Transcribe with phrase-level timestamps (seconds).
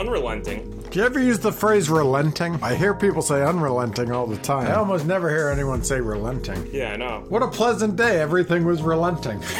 [0.00, 0.70] unrelenting.
[0.90, 2.58] Do you ever use the phrase relenting?
[2.62, 4.66] I hear people say unrelenting all the time.
[4.66, 6.68] I almost never hear anyone say relenting.
[6.72, 7.24] Yeah, I know.
[7.28, 8.20] What a pleasant day.
[8.20, 9.40] Everything was relenting.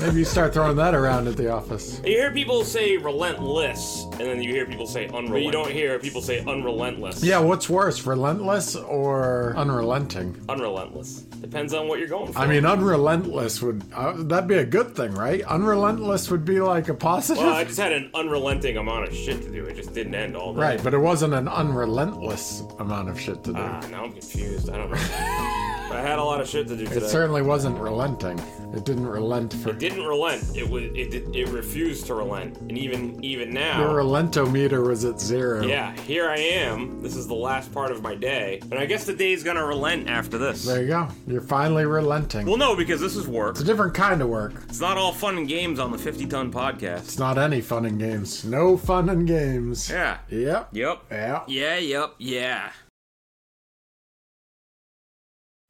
[0.00, 2.00] Maybe you start throwing that around at the office.
[2.04, 5.32] You hear people say relentless, and then you hear people say unrelenting.
[5.32, 7.22] But you don't hear people say unrelentless.
[7.22, 10.42] Yeah, what's worse, relentless or unrelenting?
[10.48, 11.20] Unrelentless.
[11.40, 12.38] Depends on what you're going for.
[12.38, 15.42] I mean, unrelentless would uh, that'd be a good thing, right?
[15.42, 19.42] Unrelentless would be like a positive, well, I just had an unrelenting amount of shit
[19.42, 19.64] to do.
[19.66, 20.60] It just didn't end all day.
[20.60, 20.82] right?
[20.82, 23.58] But it wasn't an unrelentless amount of shit to do.
[23.58, 24.70] Ah, now I'm confused.
[24.70, 25.66] I don't know.
[25.90, 28.38] I had a lot of shit to do it certainly wasn't relenting.
[28.72, 29.70] It didn't relent for.
[29.70, 30.56] It didn't relent.
[30.56, 30.84] It was.
[30.94, 32.56] It did, it refused to relent.
[32.58, 33.80] And even even now.
[33.80, 35.62] Your relentometer was at zero.
[35.66, 37.02] yeah, here I am.
[37.02, 40.08] This is the last part of my day, and I guess the day's gonna relent
[40.08, 40.64] after this.
[40.64, 41.08] There you go.
[41.26, 42.46] You're finally relenting.
[42.46, 43.52] Well, no, because this is work.
[43.52, 44.52] it's a different kind of work.
[44.68, 46.98] It's not all fun and games on the 50 ton podcast.
[47.00, 48.44] It's not any fun and games.
[48.44, 49.90] No fun and games.
[49.90, 50.18] Yeah.
[50.28, 50.68] Yep.
[50.72, 51.02] Yep.
[51.10, 51.42] Yeah.
[51.48, 51.78] Yeah.
[51.78, 52.14] Yep.
[52.18, 52.70] Yeah.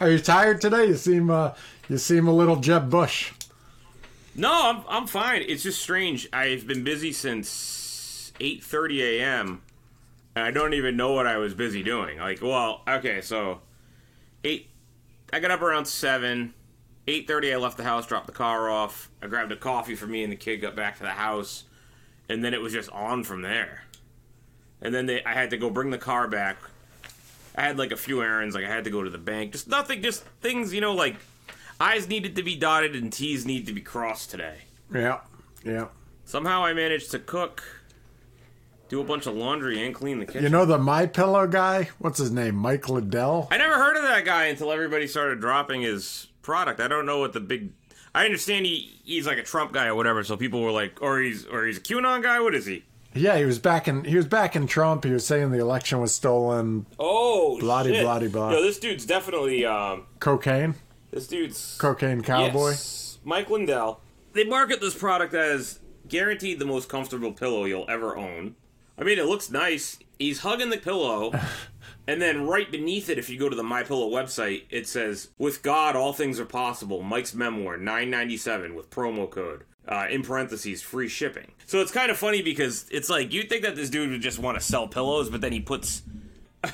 [0.01, 0.87] Are you tired today?
[0.87, 1.53] You seem uh
[1.89, 3.33] you seem a little Jeb Bush.
[4.35, 5.45] No, I'm I'm fine.
[5.47, 6.27] It's just strange.
[6.33, 9.63] I've been busy since 8:30 a.m.
[10.35, 12.19] and I don't even know what I was busy doing.
[12.19, 13.61] Like, well, okay, so
[14.43, 14.71] eight.
[15.35, 16.55] I got up around seven.
[17.07, 19.11] 8:30, I left the house, dropped the car off.
[19.21, 20.63] I grabbed a coffee for me and the kid.
[20.63, 21.65] Got back to the house,
[22.27, 23.85] and then it was just on from there.
[24.81, 26.57] And then they, I had to go bring the car back.
[27.61, 29.53] I had like a few errands, like I had to go to the bank.
[29.53, 31.17] Just nothing, just things, you know, like
[31.79, 34.63] I's needed to be dotted and T's need to be crossed today.
[34.93, 35.21] Yeah.
[35.63, 35.89] Yeah.
[36.25, 37.63] Somehow I managed to cook,
[38.89, 40.43] do a bunch of laundry, and clean the kitchen.
[40.43, 41.91] You know the My Pillow guy?
[41.99, 42.55] What's his name?
[42.55, 43.49] Mike Lindell?
[43.51, 46.81] I never heard of that guy until everybody started dropping his product.
[46.81, 47.73] I don't know what the big.
[48.15, 50.25] I understand he he's like a Trump guy or whatever.
[50.25, 52.41] So people were like, or he's or he's a QAnon guy.
[52.41, 52.85] What is he?
[53.15, 55.05] Yeah, he was back in he was back in Trump.
[55.05, 56.87] He was saying the election was stolen.
[56.99, 58.03] Oh, Bloody, shit.
[58.03, 58.53] bloody, blah.
[58.53, 60.75] Yo, this dude's definitely um, Cocaine?
[61.11, 62.71] this dude's Cocaine cowboy?
[62.71, 63.19] Yes.
[63.25, 64.01] Mike Lindell.
[64.33, 68.55] They market this product as guaranteed the most comfortable pillow you'll ever own.
[68.97, 69.99] I mean, it looks nice.
[70.19, 71.33] He's hugging the pillow,
[72.07, 75.31] and then right beneath it, if you go to the My Pillow website, it says,
[75.39, 79.65] "With God, all things are possible." Mike's memoir, nine ninety seven with promo code.
[79.89, 81.51] Uh, in parentheses, free shipping.
[81.67, 84.39] So it's kind of funny because it's like you'd think that this dude would just
[84.39, 86.03] want to sell pillows, but then he puts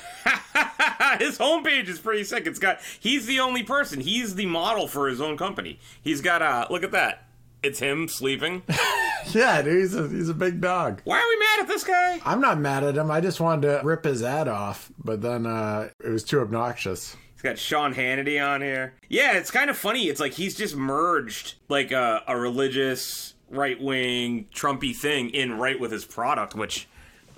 [1.19, 2.45] his homepage is pretty sick.
[2.45, 4.01] It's got he's the only person.
[4.01, 5.79] He's the model for his own company.
[6.01, 7.27] He's got uh look at that.
[7.63, 8.63] It's him sleeping.
[9.33, 11.01] Yeah, dude, he's a, he's a big dog.
[11.03, 12.21] Why are we mad at this guy?
[12.23, 13.11] I'm not mad at him.
[13.11, 17.17] I just wanted to rip his ad off, but then uh, it was too obnoxious.
[17.37, 18.95] He's got Sean Hannity on here.
[19.09, 20.07] Yeah, it's kind of funny.
[20.07, 25.79] It's like he's just merged like a, a religious right wing Trumpy thing in right
[25.79, 26.87] with his product, which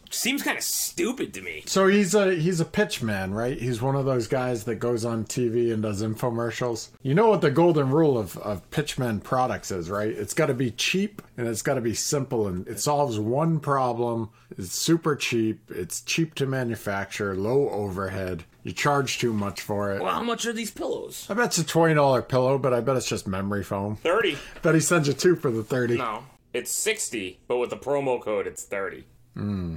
[0.10, 1.64] seems kind of stupid to me.
[1.66, 3.60] So he's a he's a pitch man, right?
[3.60, 6.92] He's one of those guys that goes on TV and does infomercials.
[7.02, 10.10] You know what the golden rule of, of pitchman products is, right?
[10.12, 13.60] It's got to be cheap and it's got to be simple and it solves one
[13.60, 14.30] problem.
[14.58, 15.60] It's super cheap.
[15.70, 18.46] It's cheap to manufacture, low overhead.
[18.64, 20.02] You charge too much for it.
[20.02, 21.26] Well, how much are these pillows?
[21.30, 23.96] I bet it's a twenty dollar pillow, but I bet it's just memory foam.
[23.98, 24.38] 30.
[24.62, 25.98] Bet he sends you two for the thirty.
[25.98, 26.24] No.
[26.52, 29.06] It's 60, but with the promo code, it's 30.
[29.36, 29.76] Hmm.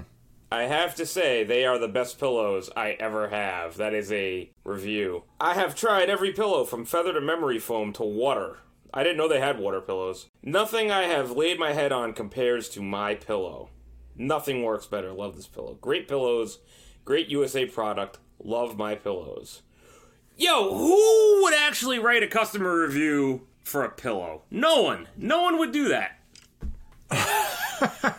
[0.51, 3.77] I have to say, they are the best pillows I ever have.
[3.77, 5.25] That is a review.
[5.41, 8.59] I have tried every pillow from feather to memory foam to water.
[8.93, 10.29] I didn't know they had water pillows.
[10.43, 13.71] Nothing I have laid my head on compares to my pillow.
[14.17, 15.13] Nothing works better.
[15.13, 15.79] Love this pillow.
[15.81, 16.59] Great pillows,
[17.05, 18.19] great USA product.
[18.45, 19.63] Love my pillows.
[20.37, 24.43] Yo, who would actually write a customer review for a pillow?
[24.51, 25.09] No one.
[25.17, 26.19] No one would do that.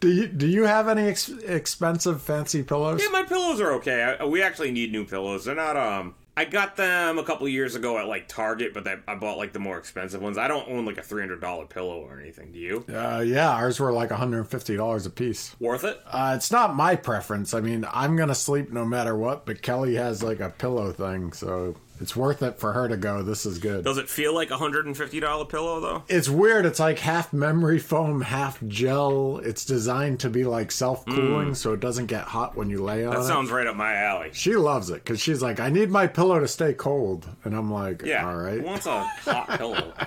[0.00, 3.00] Do you do you have any ex- expensive fancy pillows?
[3.02, 4.16] Yeah, my pillows are okay.
[4.20, 5.44] I, we actually need new pillows.
[5.46, 6.14] They're not um.
[6.36, 9.60] I got them a couple years ago at like Target, but I bought like the
[9.60, 10.36] more expensive ones.
[10.36, 12.50] I don't own like a three hundred dollar pillow or anything.
[12.52, 12.84] Do you?
[12.92, 15.54] Uh, yeah, ours were like $150 a piece.
[15.60, 16.00] Worth it?
[16.06, 17.54] Uh, it's not my preference.
[17.54, 21.32] I mean, I'm gonna sleep no matter what, but Kelly has like a pillow thing,
[21.32, 23.22] so it's worth it for her to go.
[23.22, 23.84] This is good.
[23.84, 26.02] Does it feel like a hundred and fifty dollar pillow though?
[26.08, 26.66] It's weird.
[26.66, 29.38] It's like half memory foam, half gel.
[29.38, 31.56] It's designed to be like self cooling, mm.
[31.56, 33.16] so it doesn't get hot when you lay on it.
[33.16, 33.28] That it.
[33.28, 34.30] sounds right up my alley.
[34.32, 37.72] she loves it because she's like, I need my pillow to stay cold, and I'm
[37.72, 38.26] like, Yeah.
[38.26, 38.60] all right.
[38.60, 39.92] Who wants a hot pillow?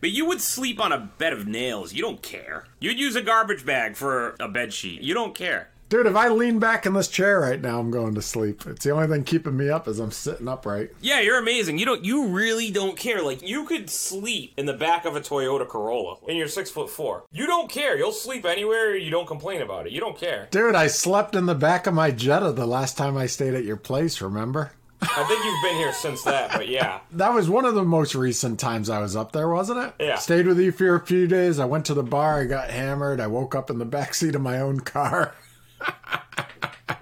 [0.00, 1.92] But you would sleep on a bed of nails.
[1.92, 2.64] You don't care.
[2.80, 5.00] You'd use a garbage bag for a bed sheet.
[5.00, 5.68] You don't care.
[5.92, 8.62] Dude, if I lean back in this chair right now, I'm going to sleep.
[8.66, 10.92] It's the only thing keeping me up is I'm sitting upright.
[11.02, 11.76] Yeah, you're amazing.
[11.76, 12.02] You don't.
[12.02, 13.20] You really don't care.
[13.20, 16.88] Like you could sleep in the back of a Toyota Corolla, and you're six foot
[16.88, 17.24] four.
[17.30, 17.98] You don't care.
[17.98, 18.96] You'll sleep anywhere.
[18.96, 19.92] You don't complain about it.
[19.92, 20.48] You don't care.
[20.50, 23.66] Dude, I slept in the back of my Jetta the last time I stayed at
[23.66, 24.72] your place, remember?
[25.02, 27.00] I think you've been here since that, but yeah.
[27.12, 29.94] That was one of the most recent times I was up there, wasn't it?
[30.00, 30.16] Yeah.
[30.16, 31.58] Stayed with you for a few days.
[31.58, 32.40] I went to the bar.
[32.40, 33.20] I got hammered.
[33.20, 35.34] I woke up in the back seat of my own car.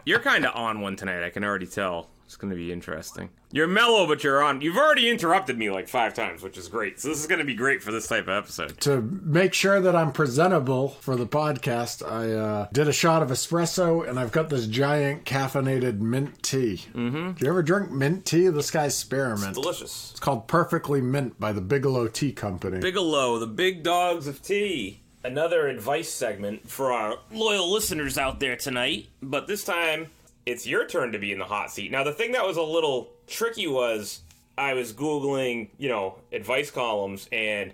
[0.05, 1.25] You're kind of on one tonight.
[1.25, 2.09] I can already tell.
[2.25, 3.31] It's going to be interesting.
[3.50, 4.61] You're mellow, but you're on.
[4.61, 7.00] You've already interrupted me like five times, which is great.
[7.00, 8.81] So this is going to be great for this type of episode.
[8.82, 13.31] To make sure that I'm presentable for the podcast, I uh, did a shot of
[13.31, 16.83] espresso and I've got this giant caffeinated mint tea.
[16.94, 17.33] Mm-hmm.
[17.33, 18.47] Do you ever drink mint tea?
[18.47, 19.49] This guy's spearmint.
[19.49, 20.11] It's delicious.
[20.12, 22.79] It's called Perfectly Mint by the Bigelow Tea Company.
[22.79, 25.00] Bigelow, the big dogs of tea.
[25.22, 30.06] Another advice segment for our loyal listeners out there tonight, but this time
[30.46, 31.90] it's your turn to be in the hot seat.
[31.90, 34.20] Now, the thing that was a little tricky was
[34.56, 37.72] I was Googling, you know, advice columns, and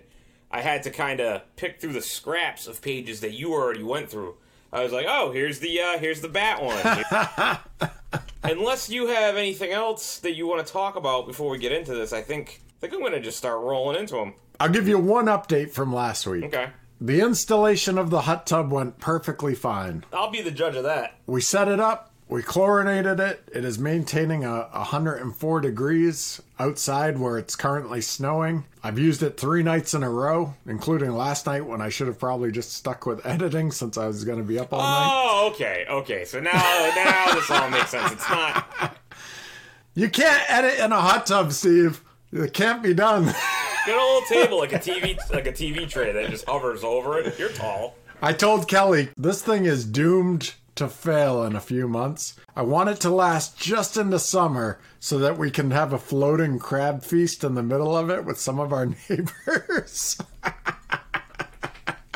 [0.51, 4.09] I had to kind of pick through the scraps of pages that you already went
[4.09, 4.35] through.
[4.71, 7.91] I was like, oh, here's the uh, here's the bat one.
[8.43, 11.93] Unless you have anything else that you want to talk about before we get into
[11.93, 14.33] this, I think I think I'm gonna just start rolling into them.
[14.59, 16.45] I'll give you one update from last week.
[16.45, 16.67] Okay,
[16.99, 20.03] The installation of the hot tub went perfectly fine.
[20.11, 21.15] I'll be the judge of that.
[21.27, 23.47] We set it up, we chlorinated it.
[23.53, 28.65] It is maintaining a 104 degrees outside where it's currently snowing.
[28.83, 32.19] I've used it three nights in a row, including last night when I should have
[32.19, 35.09] probably just stuck with editing since I was going to be up all night.
[35.09, 36.25] Oh, okay, okay.
[36.25, 38.11] So now, now this all makes sense.
[38.11, 38.97] It's not
[39.95, 42.03] You can't edit in a hot tub, Steve.
[42.33, 43.33] It can't be done.
[43.87, 47.19] get a little table like a TV, like a TV tray that just hovers over
[47.19, 47.39] it.
[47.39, 47.95] You're tall.
[48.21, 52.35] I told Kelly this thing is doomed to fail in a few months.
[52.55, 56.59] I want it to last just into summer so that we can have a floating
[56.59, 60.17] crab feast in the middle of it with some of our neighbors.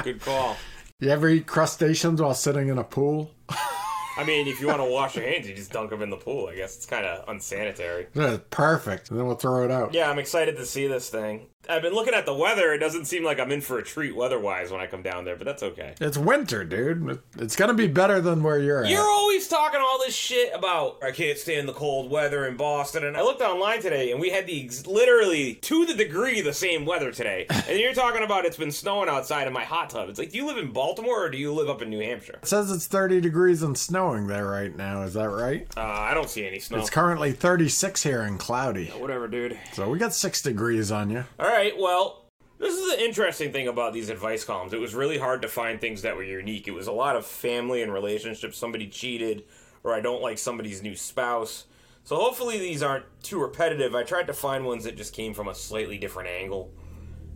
[0.03, 0.57] Good call.
[0.99, 3.33] you ever eat crustaceans while sitting in a pool?
[4.17, 6.17] I mean, if you want to wash your hands, you just dunk them in the
[6.17, 6.47] pool.
[6.47, 8.07] I guess it's kind of unsanitary.
[8.13, 9.09] Yeah, Perfect.
[9.09, 9.93] And then we'll throw it out.
[9.93, 11.47] Yeah, I'm excited to see this thing.
[11.69, 12.73] I've been looking at the weather.
[12.73, 15.35] It doesn't seem like I'm in for a treat weather-wise when I come down there,
[15.35, 15.93] but that's okay.
[16.01, 17.19] It's winter, dude.
[17.37, 18.89] It's gonna be better than where you're at.
[18.89, 23.05] You're always talking all this shit about I can't stand the cold weather in Boston,
[23.05, 26.85] and I looked online today, and we had the literally to the degree the same
[26.85, 27.45] weather today.
[27.49, 30.09] And you're talking about it's been snowing outside in my hot tub.
[30.09, 32.39] It's like, do you live in Baltimore or do you live up in New Hampshire?
[32.41, 35.03] It says it's 30 degrees and snowing there right now.
[35.03, 35.67] Is that right?
[35.77, 36.79] Uh, I don't see any snow.
[36.79, 38.87] It's currently 36 here and cloudy.
[38.87, 39.57] Whatever, dude.
[39.73, 41.23] So we got six degrees on you.
[41.39, 42.25] All right, well,
[42.57, 44.73] this is the interesting thing about these advice columns.
[44.73, 46.67] It was really hard to find things that were unique.
[46.67, 48.57] It was a lot of family and relationships.
[48.57, 49.43] Somebody cheated,
[49.83, 51.65] or I don't like somebody's new spouse.
[52.03, 53.93] So hopefully these aren't too repetitive.
[53.93, 56.71] I tried to find ones that just came from a slightly different angle.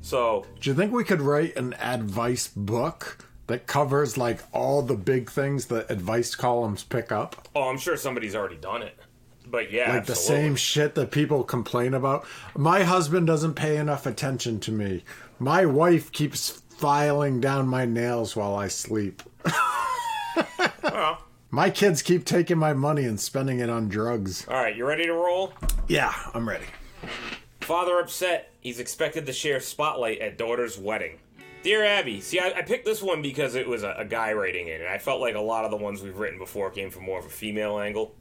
[0.02, 4.96] So, Do you think we could write an advice book that covers like all the
[4.96, 7.48] big things that advice columns pick up?
[7.56, 8.98] oh, I'm sure somebody's already done it.
[9.48, 12.26] But yeah, Like the same shit that people complain about.
[12.58, 15.04] My husband doesn't pay enough attention to me.
[15.38, 19.22] My wife keeps filing down my nails while I sleep.
[20.84, 21.20] Well,
[21.52, 24.48] My kids keep taking my money and spending it on drugs.
[24.48, 25.54] all right, you ready to roll?
[25.88, 26.66] Yeah, I'm ready.
[27.62, 28.52] Father upset.
[28.62, 31.20] He's expected to share spotlight at daughter's wedding.
[31.66, 34.68] Dear Abby, see, I, I picked this one because it was a, a guy writing
[34.68, 37.06] it, and I felt like a lot of the ones we've written before came from
[37.06, 38.16] more of a female angle.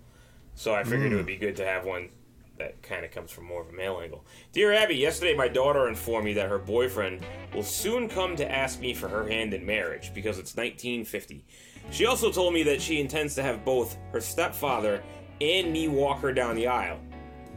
[0.54, 1.16] So I figured it hmm.
[1.16, 2.08] would be good to have one
[2.56, 4.24] that kind of comes from more of a male angle.
[4.52, 7.20] Dear Abby, yesterday my daughter informed me that her boyfriend
[7.52, 11.44] will soon come to ask me for her hand in marriage because it's 1950.
[11.90, 15.02] She also told me that she intends to have both her stepfather
[15.42, 16.98] and me walk her down the aisle.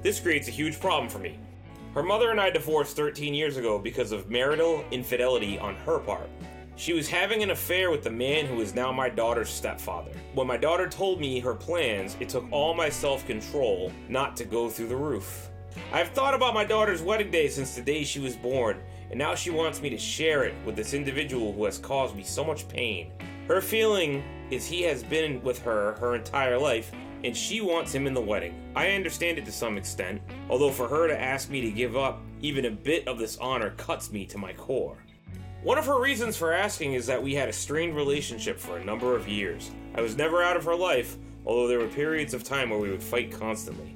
[0.01, 1.39] This creates a huge problem for me.
[1.97, 6.29] Her mother and I divorced 13 years ago because of marital infidelity on her part.
[6.75, 10.11] She was having an affair with the man who is now my daughter's stepfather.
[10.35, 14.45] When my daughter told me her plans, it took all my self control not to
[14.45, 15.49] go through the roof.
[15.91, 19.33] I've thought about my daughter's wedding day since the day she was born, and now
[19.33, 22.67] she wants me to share it with this individual who has caused me so much
[22.67, 23.11] pain.
[23.47, 26.91] Her feeling is he has been with her her entire life,
[27.23, 28.71] and she wants him in the wedding.
[28.75, 32.21] I understand it to some extent, although for her to ask me to give up
[32.41, 34.97] even a bit of this honor cuts me to my core.
[35.63, 38.85] One of her reasons for asking is that we had a strained relationship for a
[38.85, 39.71] number of years.
[39.95, 42.91] I was never out of her life, although there were periods of time where we
[42.91, 43.95] would fight constantly.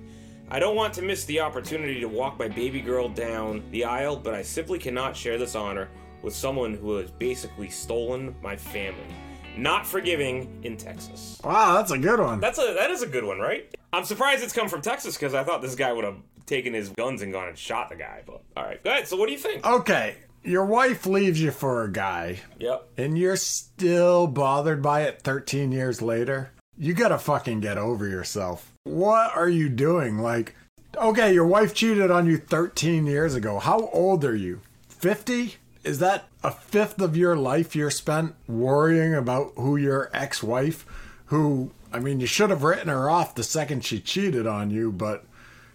[0.50, 4.18] I don't want to miss the opportunity to walk my baby girl down the aisle,
[4.18, 5.88] but I simply cannot share this honor
[6.22, 9.16] with someone who has basically stolen my family.
[9.58, 11.40] Not forgiving in Texas.
[11.44, 12.40] Wow, that's a good one.
[12.40, 13.74] That's a that is a good one, right?
[13.94, 16.90] I'm surprised it's come from Texas because I thought this guy would have taken his
[16.90, 18.22] guns and gone and shot the guy.
[18.26, 19.08] But all right, go ahead.
[19.08, 19.66] So what do you think?
[19.66, 22.88] Okay, your wife leaves you for a guy, Yep.
[22.98, 26.52] and you're still bothered by it 13 years later.
[26.78, 28.72] You gotta fucking get over yourself.
[28.86, 30.18] What are you doing?
[30.20, 30.56] Like,
[30.98, 33.60] okay, your wife cheated on you 13 years ago.
[33.60, 34.62] How old are you?
[34.90, 35.56] 50?
[35.84, 40.86] Is that a fifth of your life you're spent worrying about who your ex wife,
[41.26, 44.92] who, I mean, you should have written her off the second she cheated on you,
[44.92, 45.26] but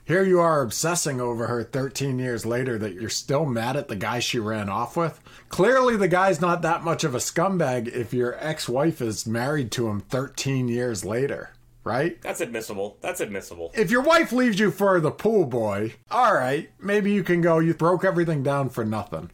[0.06, 3.96] here you are obsessing over her 13 years later that you're still mad at the
[3.96, 5.20] guy she ran off with.
[5.49, 9.73] Clearly, the guy's not that much of a scumbag if your ex wife is married
[9.73, 11.50] to him 13 years later,
[11.82, 12.23] right?
[12.23, 12.99] That's admissible.
[13.00, 13.73] That's admissible.
[13.75, 17.58] If your wife leaves you for the pool boy, all right, maybe you can go,
[17.58, 19.30] you broke everything down for nothing.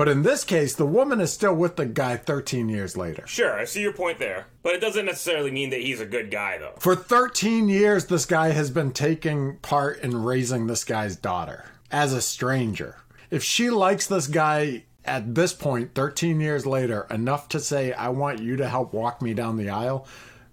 [0.00, 3.26] But in this case, the woman is still with the guy 13 years later.
[3.26, 6.30] Sure, I see your point there, but it doesn't necessarily mean that he's a good
[6.30, 6.72] guy, though.
[6.78, 12.14] For 13 years, this guy has been taking part in raising this guy's daughter as
[12.14, 12.96] a stranger.
[13.30, 18.08] If she likes this guy at this point, 13 years later, enough to say, I
[18.08, 20.06] want you to help walk me down the aisle,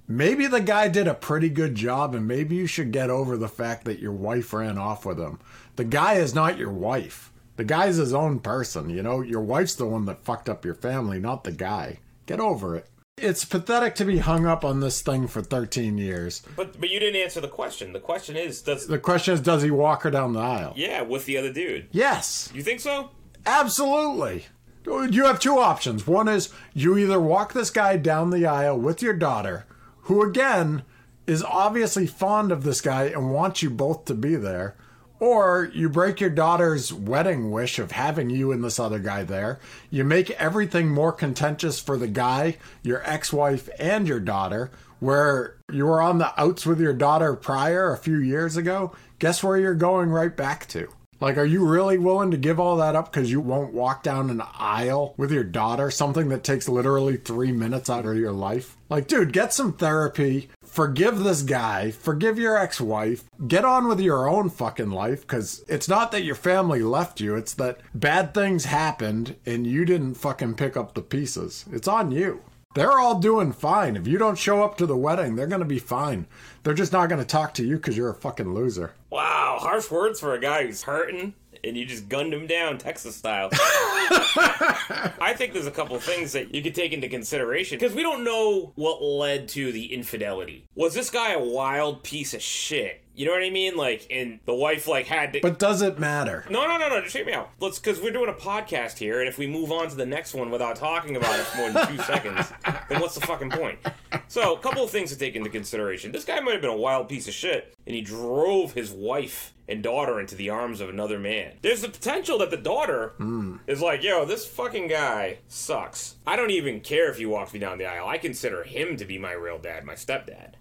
[0.10, 3.48] maybe the guy did a pretty good job, and maybe you should get over the
[3.48, 5.40] fact that your wife ran off with him.
[5.78, 7.32] The guy is not your wife.
[7.58, 9.22] The guy's his own person, you know?
[9.22, 12.00] Your wife's the one that fucked up your family, not the guy.
[12.26, 12.88] Get over it.
[13.18, 16.44] It's pathetic to be hung up on this thing for 13 years.
[16.56, 17.92] But but you didn't answer the question.
[17.94, 20.74] The question is, does The question is, does he walk her down the aisle?
[20.76, 21.88] yeah with the other dude?
[21.92, 23.10] Yes, You think so?
[23.46, 24.46] absolutely.
[24.86, 26.08] You have two options.
[26.08, 29.66] One is you either walk this guy down the aisle with your daughter,
[30.04, 30.84] who again
[31.26, 34.78] is obviously fond of this guy and wants you both to be there,
[35.20, 39.60] or you break your daughter's wedding wish of having you and this other guy there.
[39.90, 45.56] You make everything more contentious for the guy, your ex wife, and your daughter, where
[45.72, 48.96] you were on the outs with your daughter prior a few years ago.
[49.20, 50.90] Guess where you're going right back to?
[51.20, 54.30] Like, are you really willing to give all that up because you won't walk down
[54.30, 58.78] an aisle with your daughter, something that takes literally three minutes out of your life?
[58.90, 60.50] Like, dude, get some therapy.
[60.64, 61.92] Forgive this guy.
[61.92, 63.24] Forgive your ex wife.
[63.48, 67.36] Get on with your own fucking life because it's not that your family left you,
[67.36, 71.66] it's that bad things happened and you didn't fucking pick up the pieces.
[71.72, 72.42] It's on you.
[72.78, 73.96] They're all doing fine.
[73.96, 76.28] If you don't show up to the wedding, they're going to be fine.
[76.62, 78.94] They're just not going to talk to you because you're a fucking loser.
[79.10, 83.16] Wow, harsh words for a guy who's hurting, and you just gunned him down, Texas
[83.16, 83.50] style.
[83.54, 88.24] I think there's a couple things that you could take into consideration because we don't
[88.24, 90.68] know what led to the infidelity.
[90.76, 93.02] Was this guy a wild piece of shit?
[93.18, 93.76] You know what I mean?
[93.76, 95.40] Like, and the wife like had to.
[95.42, 96.46] But does it matter?
[96.52, 97.02] no, no, no, no.
[97.02, 97.50] Just hear me out.
[97.60, 100.36] Let's, because we're doing a podcast here, and if we move on to the next
[100.36, 102.54] one without talking about it for more than two seconds,
[102.90, 103.80] then what's the fucking point?
[104.28, 106.12] So, a couple of things to take into consideration.
[106.12, 109.56] This guy might have been a wild piece of shit, and he drove his wife
[109.68, 111.54] and daughter into the arms of another man.
[111.64, 113.58] There's the potential that the daughter hmm.
[113.66, 116.18] is like, yo, this fucking guy sucks.
[116.28, 118.08] I don't even care if he walks me down the aisle.
[118.08, 120.54] I consider him to be my real dad, my stepdad.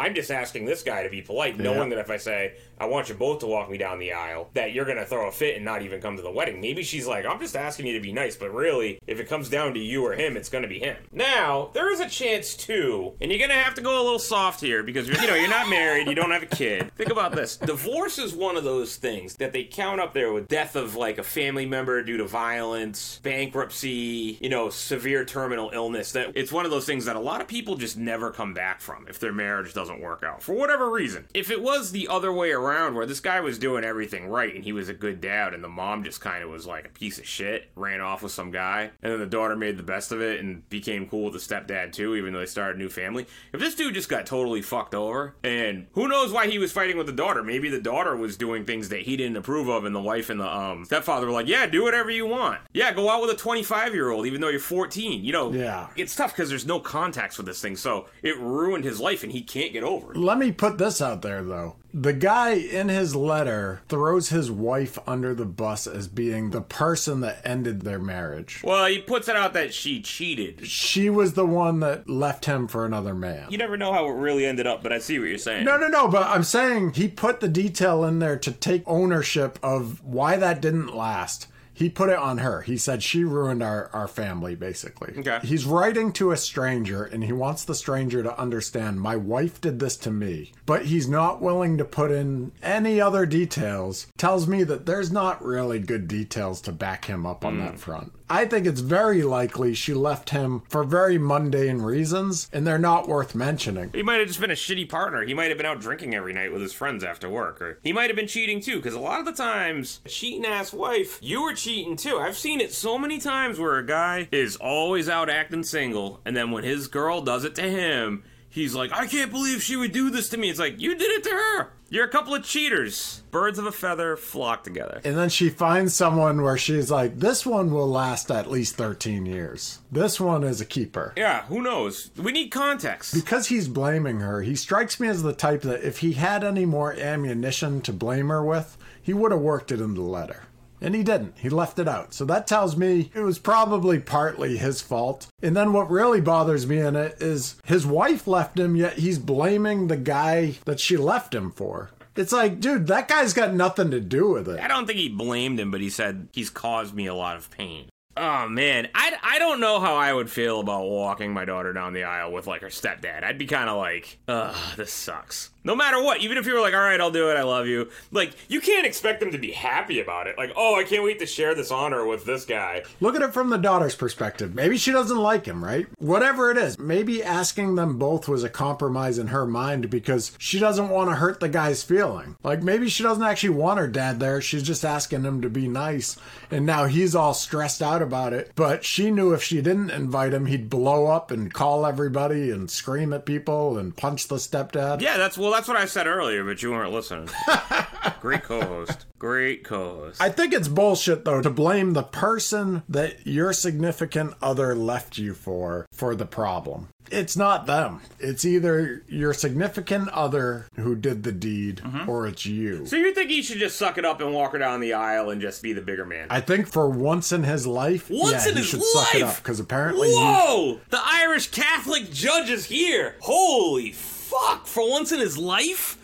[0.00, 1.96] I'm just asking this guy to be polite, knowing Yeah.
[1.96, 4.72] that if I say, I want you both to walk me down the aisle, that
[4.72, 6.62] you're gonna throw a fit and not even come to the wedding.
[6.62, 9.50] Maybe she's like, I'm just asking you to be nice, but really, if it comes
[9.50, 10.96] down to you or him, it's gonna be him.
[11.12, 14.62] Now, there is a chance too, and you're gonna have to go a little soft
[14.62, 16.90] here because you're, know, you're not married, you don't have a kid.
[16.96, 17.58] Think about this.
[17.58, 21.18] Divorce is one of those things that they count up there with death of like
[21.18, 26.12] a family member due to violence, bankruptcy, you know, severe terminal illness.
[26.12, 28.80] That it's one of those things that a lot of people just never come back
[28.80, 31.26] from if their marriage doesn't work out for whatever reason.
[31.34, 34.64] If it was the other way around, where this guy was doing everything right and
[34.64, 37.18] he was a good dad, and the mom just kind of was like a piece
[37.18, 40.20] of shit, ran off with some guy, and then the daughter made the best of
[40.20, 43.26] it and became cool with the stepdad too, even though they started a new family.
[43.52, 46.96] If this dude just got totally fucked over, and who knows why he was fighting
[46.96, 47.42] with the daughter?
[47.42, 50.40] Maybe the daughter was doing things that he didn't approve of, and the wife and
[50.40, 52.60] the um stepfather were like, "Yeah, do whatever you want.
[52.72, 55.88] Yeah, go out with a 25 year old, even though you're 14." You know, Yeah.
[55.96, 59.32] it's tough because there's no context with this thing, so it ruined his life, and
[59.32, 60.16] he can't get over it.
[60.18, 61.76] Let me put this out there, though.
[61.92, 67.20] The guy in his letter throws his wife under the bus as being the person
[67.20, 68.60] that ended their marriage.
[68.62, 70.66] Well, he puts it out that she cheated.
[70.66, 73.50] She was the one that left him for another man.
[73.50, 75.64] You never know how it really ended up, but I see what you're saying.
[75.64, 79.58] No, no, no, but I'm saying he put the detail in there to take ownership
[79.62, 81.48] of why that didn't last.
[81.80, 82.60] He put it on her.
[82.60, 85.14] He said she ruined our, our family, basically.
[85.16, 85.38] Okay.
[85.42, 89.78] He's writing to a stranger and he wants the stranger to understand my wife did
[89.78, 94.08] this to me, but he's not willing to put in any other details.
[94.18, 97.60] Tells me that there's not really good details to back him up on hmm.
[97.60, 98.12] that front.
[98.32, 103.08] I think it's very likely she left him for very mundane reasons and they're not
[103.08, 103.90] worth mentioning.
[103.92, 105.24] He might have just been a shitty partner.
[105.24, 107.60] He might have been out drinking every night with his friends after work.
[107.60, 110.46] Or he might have been cheating too, because a lot of the times, a cheating
[110.46, 112.18] ass wife, you were cheating too.
[112.18, 116.36] I've seen it so many times where a guy is always out acting single, and
[116.36, 119.92] then when his girl does it to him, he's like, I can't believe she would
[119.92, 120.50] do this to me.
[120.50, 121.70] It's like, you did it to her.
[121.88, 123.22] You're a couple of cheaters.
[123.32, 125.00] Birds of a feather flock together.
[125.04, 129.26] And then she finds someone where she's like, this one will last at least 13
[129.26, 129.80] years.
[129.90, 131.12] This one is a keeper.
[131.16, 132.10] Yeah, who knows?
[132.16, 133.14] We need context.
[133.14, 136.64] Because he's blaming her, he strikes me as the type that if he had any
[136.64, 140.44] more ammunition to blame her with, he would have worked it in the letter.
[140.80, 141.38] And he didn't.
[141.38, 142.14] He left it out.
[142.14, 145.26] So that tells me it was probably partly his fault.
[145.42, 149.18] And then what really bothers me in it is his wife left him, yet he's
[149.18, 151.90] blaming the guy that she left him for.
[152.16, 154.60] It's like, dude, that guy's got nothing to do with it.
[154.60, 157.50] I don't think he blamed him, but he said he's caused me a lot of
[157.50, 157.88] pain.
[158.16, 161.94] Oh man, I, I don't know how I would feel about walking my daughter down
[161.94, 163.22] the aisle with like her stepdad.
[163.22, 165.50] I'd be kind of like, ugh, this sucks.
[165.62, 167.66] No matter what, even if you were like, all right, I'll do it, I love
[167.66, 167.90] you.
[168.10, 170.38] Like, you can't expect them to be happy about it.
[170.38, 172.82] Like, oh, I can't wait to share this honor with this guy.
[173.00, 174.54] Look at it from the daughter's perspective.
[174.54, 175.86] Maybe she doesn't like him, right?
[175.98, 180.58] Whatever it is, maybe asking them both was a compromise in her mind because she
[180.58, 182.36] doesn't want to hurt the guy's feeling.
[182.42, 184.40] Like maybe she doesn't actually want her dad there.
[184.40, 186.16] She's just asking him to be nice.
[186.50, 188.52] And now he's all stressed out about it.
[188.54, 192.70] But she knew if she didn't invite him, he'd blow up and call everybody and
[192.70, 195.00] scream at people and punch the stepdad.
[195.00, 197.28] Yeah, that's well, that's what I said earlier, but you weren't listening.
[198.20, 199.06] Great co-host.
[199.18, 200.22] Great co-host.
[200.22, 205.34] I think it's bullshit though to blame the person that your significant other left you
[205.34, 206.88] for for the problem.
[207.10, 208.00] It's not them.
[208.20, 212.08] It's either your significant other who did the deed mm-hmm.
[212.08, 212.86] or it's you.
[212.86, 215.30] so you think he should just suck it up and walk her down the aisle
[215.30, 216.28] and just be the bigger man?
[216.30, 219.22] I think for once in his life, Once yeah, in he his should suck it
[219.22, 219.30] life?
[219.38, 220.78] up because apparently he, Whoa!
[220.90, 223.16] The Irish Catholic judge is here.
[223.18, 223.90] Holy
[224.30, 224.66] fuck!
[224.66, 225.96] For once in his life?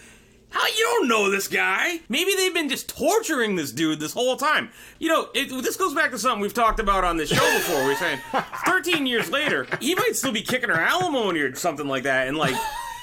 [0.51, 2.01] How you don't know this guy?
[2.09, 4.71] Maybe they've been just torturing this dude this whole time.
[4.99, 7.85] You know, it, this goes back to something we've talked about on this show before.
[7.85, 8.21] We're saying
[8.67, 12.29] 13 years later, he might still be kicking her alimony or something like that.
[12.29, 12.57] And like,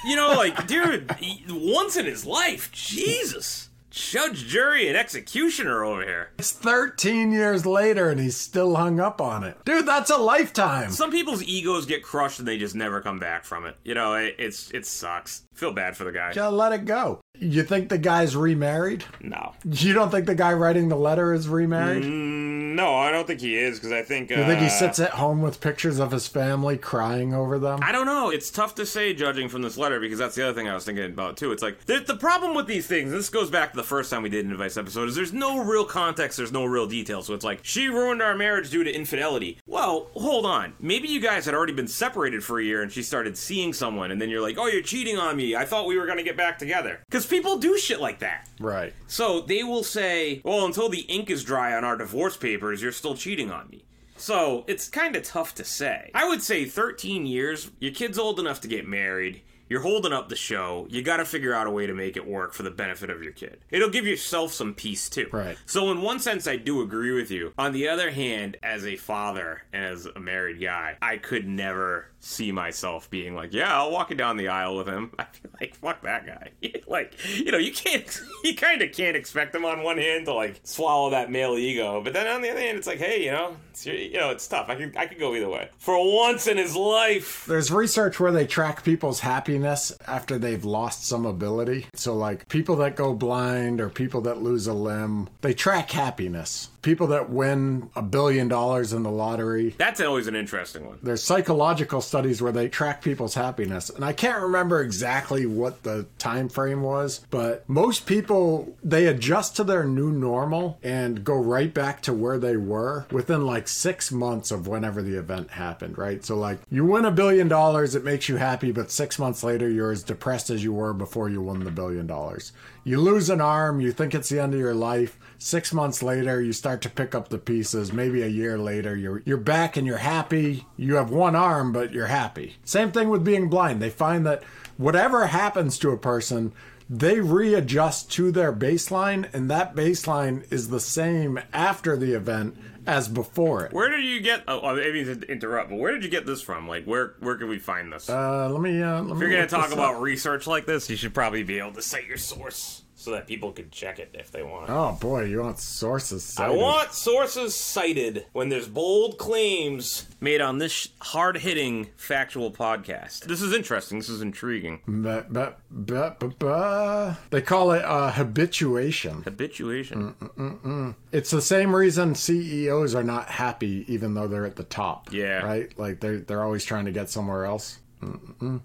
[0.04, 1.14] you know, like, dude,
[1.48, 3.68] once in his life, Jesus.
[3.94, 6.30] Judge, jury, and executioner over here.
[6.36, 9.56] it's 13 years later and he's still hung up on it.
[9.64, 10.90] Dude, that's a lifetime.
[10.90, 13.76] some people's egos get crushed and they just never come back from it.
[13.84, 15.42] You know, it, it's it sucks.
[15.54, 16.32] Feel bad for the guy.
[16.32, 17.20] Just let it go.
[17.38, 19.04] You think the guy's remarried?
[19.20, 22.04] No, You don't think the guy writing the letter is remarried?
[22.04, 24.30] Mm, no, I don't think he is because I think.
[24.30, 27.80] Uh, You think he sits at home with pictures of his family crying over them?
[27.82, 28.30] I don't know.
[28.30, 30.84] It's tough to say judging from this letter because that's the other thing I was
[30.84, 31.50] thinking about too.
[31.50, 33.10] It's like the, the problem with these things.
[33.10, 35.08] This goes back to the first time we did an advice episode.
[35.08, 36.36] Is there's no real context.
[36.36, 37.22] There's no real detail.
[37.22, 39.58] So it's like she ruined our marriage due to infidelity.
[39.66, 40.74] Well, hold on.
[40.80, 44.10] Maybe you guys had already been separated for a year and she started seeing someone,
[44.12, 45.43] and then you're like, oh, you're cheating on me.
[45.56, 47.00] I thought we were gonna get back together.
[47.06, 48.48] Because people do shit like that.
[48.58, 48.92] Right.
[49.06, 52.92] So they will say, well, until the ink is dry on our divorce papers, you're
[52.92, 53.84] still cheating on me.
[54.16, 56.10] So it's kind of tough to say.
[56.14, 59.42] I would say 13 years, your kid's old enough to get married.
[59.74, 60.86] You're holding up the show.
[60.88, 63.24] You got to figure out a way to make it work for the benefit of
[63.24, 63.58] your kid.
[63.72, 65.26] It'll give yourself some peace too.
[65.32, 65.58] Right.
[65.66, 67.52] So in one sense, I do agree with you.
[67.58, 72.06] On the other hand, as a father and as a married guy, I could never
[72.20, 75.10] see myself being like, yeah, I'll walk it down the aisle with him.
[75.18, 76.52] I feel like, fuck that guy.
[76.86, 80.34] like, you know, you can't, you kind of can't expect him on one hand to
[80.34, 83.32] like swallow that male ego, but then on the other hand, it's like, hey, you
[83.32, 84.68] know, it's, you know, it's tough.
[84.68, 85.68] I could, I could go either way.
[85.78, 87.44] For once in his life.
[87.46, 91.86] There's research where they track people's happiness after they've lost some ability.
[91.94, 96.68] So, like people that go blind or people that lose a limb, they track happiness.
[96.84, 100.98] People that win a billion dollars in the lottery, That's always an interesting one.
[101.02, 103.88] there's psychological studies where they track people's happiness.
[103.88, 109.56] And i can't remember exactly what the time frame was but most people they adjust
[109.56, 114.12] to their new normal and go right back to where they were within like six
[114.12, 116.22] months of whenever the event happened right?
[116.22, 119.70] So like you win a billion dollars it makes you happy but six months later
[119.70, 122.52] you're as depressed as you were before you won the billion dollars.
[122.84, 126.40] You lose an arm you think it's the end of your life six months later
[126.40, 129.86] you start to pick up the pieces maybe a year later you're you're back and
[129.86, 133.90] you're happy you have one arm but you're happy same thing with being blind they
[133.90, 134.42] find that
[134.78, 136.50] whatever happens to a person
[136.88, 143.08] they readjust to their baseline, and that baseline is the same after the event as
[143.08, 143.72] before it.
[143.72, 144.44] Where did you get?
[144.46, 146.68] Oh, oh, maybe to interrupt, but where did you get this from?
[146.68, 148.10] Like, where where can we find this?
[148.10, 148.82] Uh, let me.
[148.82, 150.02] Uh, let if me you're gonna talk about up.
[150.02, 153.52] research like this, you should probably be able to cite your source so that people
[153.52, 154.70] could check it if they want.
[154.70, 156.24] Oh boy, you want sources?
[156.24, 156.54] cited.
[156.54, 163.24] I want sources cited when there's bold claims made on this hard hitting factual podcast.
[163.24, 163.98] This is interesting.
[163.98, 164.80] This is intriguing.
[164.86, 167.18] Ba- ba- ba-.
[167.28, 169.22] They call it uh, habituation.
[169.22, 170.14] Habituation.
[170.14, 174.56] Mm, mm, mm, it's the same reason CEOs are not happy, even though they're at
[174.56, 175.12] the top.
[175.12, 175.42] Yeah.
[175.42, 175.78] Right?
[175.78, 177.80] Like they're they're always trying to get somewhere else.
[178.02, 178.62] Mm-mm.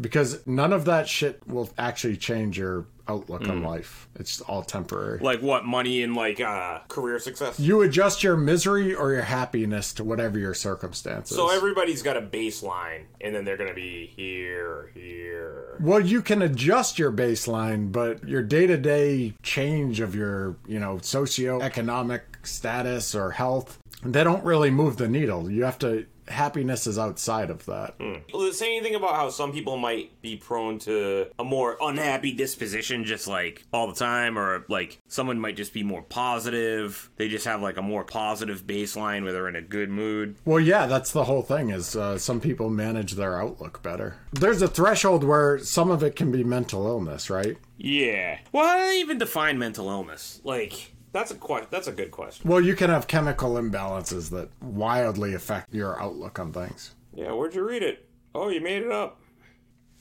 [0.00, 3.50] Because none of that shit will actually change your outlook Mm.
[3.50, 4.08] on life.
[4.16, 5.18] It's all temporary.
[5.20, 5.64] Like what?
[5.64, 7.58] Money and like uh, career success.
[7.58, 11.36] You adjust your misery or your happiness to whatever your circumstances.
[11.36, 15.76] So everybody's got a baseline, and then they're gonna be here, here.
[15.80, 20.78] Well, you can adjust your baseline, but your day to day change of your, you
[20.80, 25.50] know, socioeconomic status or health, they don't really move the needle.
[25.50, 27.98] You have to, happiness is outside of that.
[27.98, 32.32] Will it say anything about how some people might be prone to a more unhappy
[32.32, 37.10] disposition, just like all the time, or like someone might just be more positive?
[37.16, 40.36] They just have like a more positive baseline where they're in a good mood.
[40.44, 44.16] Well, yeah, that's the whole thing is uh, some people manage their outlook better.
[44.32, 47.56] There's a threshold where some of it can be mental illness, right?
[47.76, 48.38] Yeah.
[48.52, 50.40] Well, how do they even define mental illness?
[50.44, 52.48] Like, that's a que- That's a good question.
[52.50, 56.94] Well, you can have chemical imbalances that wildly affect your outlook on things.
[57.14, 57.32] Yeah.
[57.32, 58.08] Where'd you read it?
[58.34, 59.20] Oh, you made it up.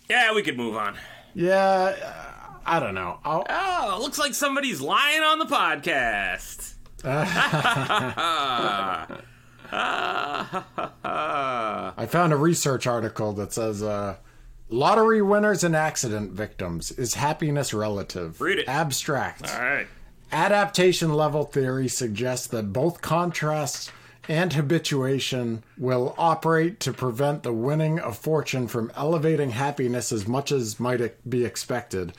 [0.09, 0.95] Yeah, we could move on.
[1.33, 3.19] Yeah, uh, I don't know.
[3.23, 6.73] I'll, Oh, looks like somebody's lying on the podcast.
[10.69, 14.17] I found a research article that says uh,
[14.69, 18.39] lottery winners and accident victims is happiness relative.
[18.41, 18.67] Read it.
[18.67, 19.53] Abstract.
[19.53, 19.87] All right.
[20.31, 23.91] Adaptation level theory suggests that both contrast
[24.27, 30.51] and habituation will operate to prevent the winning of fortune from elevating happiness as much
[30.51, 32.11] as might be expected.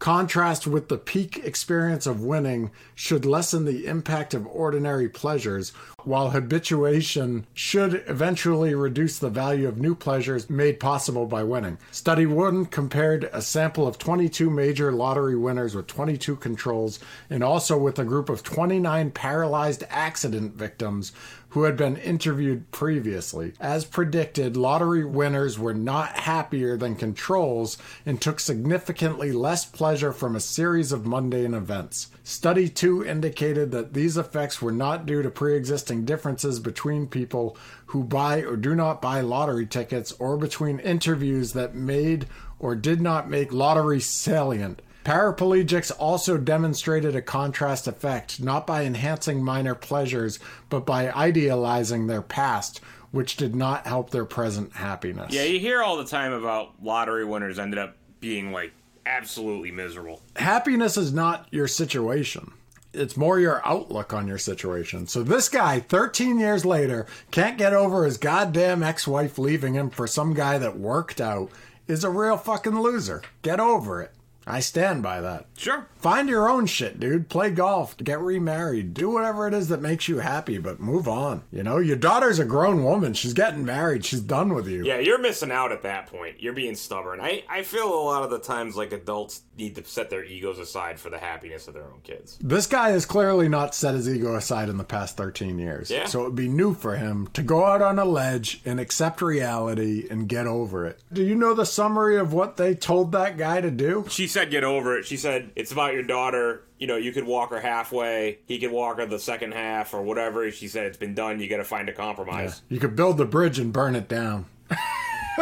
[0.00, 6.30] Contrast with the peak experience of winning should lessen the impact of ordinary pleasures, while
[6.30, 11.76] habituation should eventually reduce the value of new pleasures made possible by winning.
[11.90, 17.76] Study 1 compared a sample of 22 major lottery winners with 22 controls and also
[17.76, 21.12] with a group of 29 paralyzed accident victims
[21.50, 23.52] who had been interviewed previously.
[23.60, 30.36] As predicted, lottery winners were not happier than controls and took significantly less pleasure from
[30.36, 32.08] a series of mundane events.
[32.22, 37.56] Study 2 indicated that these effects were not due to pre existing differences between people
[37.86, 42.26] who buy or do not buy lottery tickets or between interviews that made
[42.60, 44.80] or did not make lottery salient.
[45.04, 52.22] Paraplegics also demonstrated a contrast effect, not by enhancing minor pleasures, but by idealizing their
[52.22, 55.32] past, which did not help their present happiness.
[55.32, 58.72] Yeah, you hear all the time about lottery winners ended up being like
[59.06, 60.20] absolutely miserable.
[60.36, 62.52] Happiness is not your situation.
[62.92, 65.06] It's more your outlook on your situation.
[65.06, 70.06] So this guy, 13 years later, can't get over his goddamn ex-wife leaving him for
[70.06, 71.50] some guy that worked out,
[71.86, 73.22] is a real fucking loser.
[73.42, 74.12] Get over it.
[74.46, 75.46] I stand by that.
[75.56, 75.86] Sure.
[75.96, 77.28] Find your own shit, dude.
[77.28, 81.42] Play golf, get remarried, do whatever it is that makes you happy, but move on.
[81.52, 83.12] You know, your daughter's a grown woman.
[83.12, 84.04] She's getting married.
[84.04, 84.84] She's done with you.
[84.84, 86.40] Yeah, you're missing out at that point.
[86.40, 87.20] You're being stubborn.
[87.20, 90.58] I, I feel a lot of the times like adults need to set their egos
[90.58, 92.38] aside for the happiness of their own kids.
[92.40, 95.90] This guy has clearly not set his ego aside in the past 13 years.
[95.90, 96.06] Yeah.
[96.06, 99.20] So it would be new for him to go out on a ledge and accept
[99.20, 101.02] reality and get over it.
[101.12, 104.06] Do you know the summary of what they told that guy to do?
[104.08, 105.04] She said, get over it.
[105.04, 106.62] She said, it's about your daughter.
[106.78, 108.38] You know, you could walk her halfway.
[108.46, 110.50] He could walk her the second half or whatever.
[110.50, 111.38] She said, it's been done.
[111.38, 112.62] You got to find a compromise.
[112.68, 114.46] You could build the bridge and burn it down.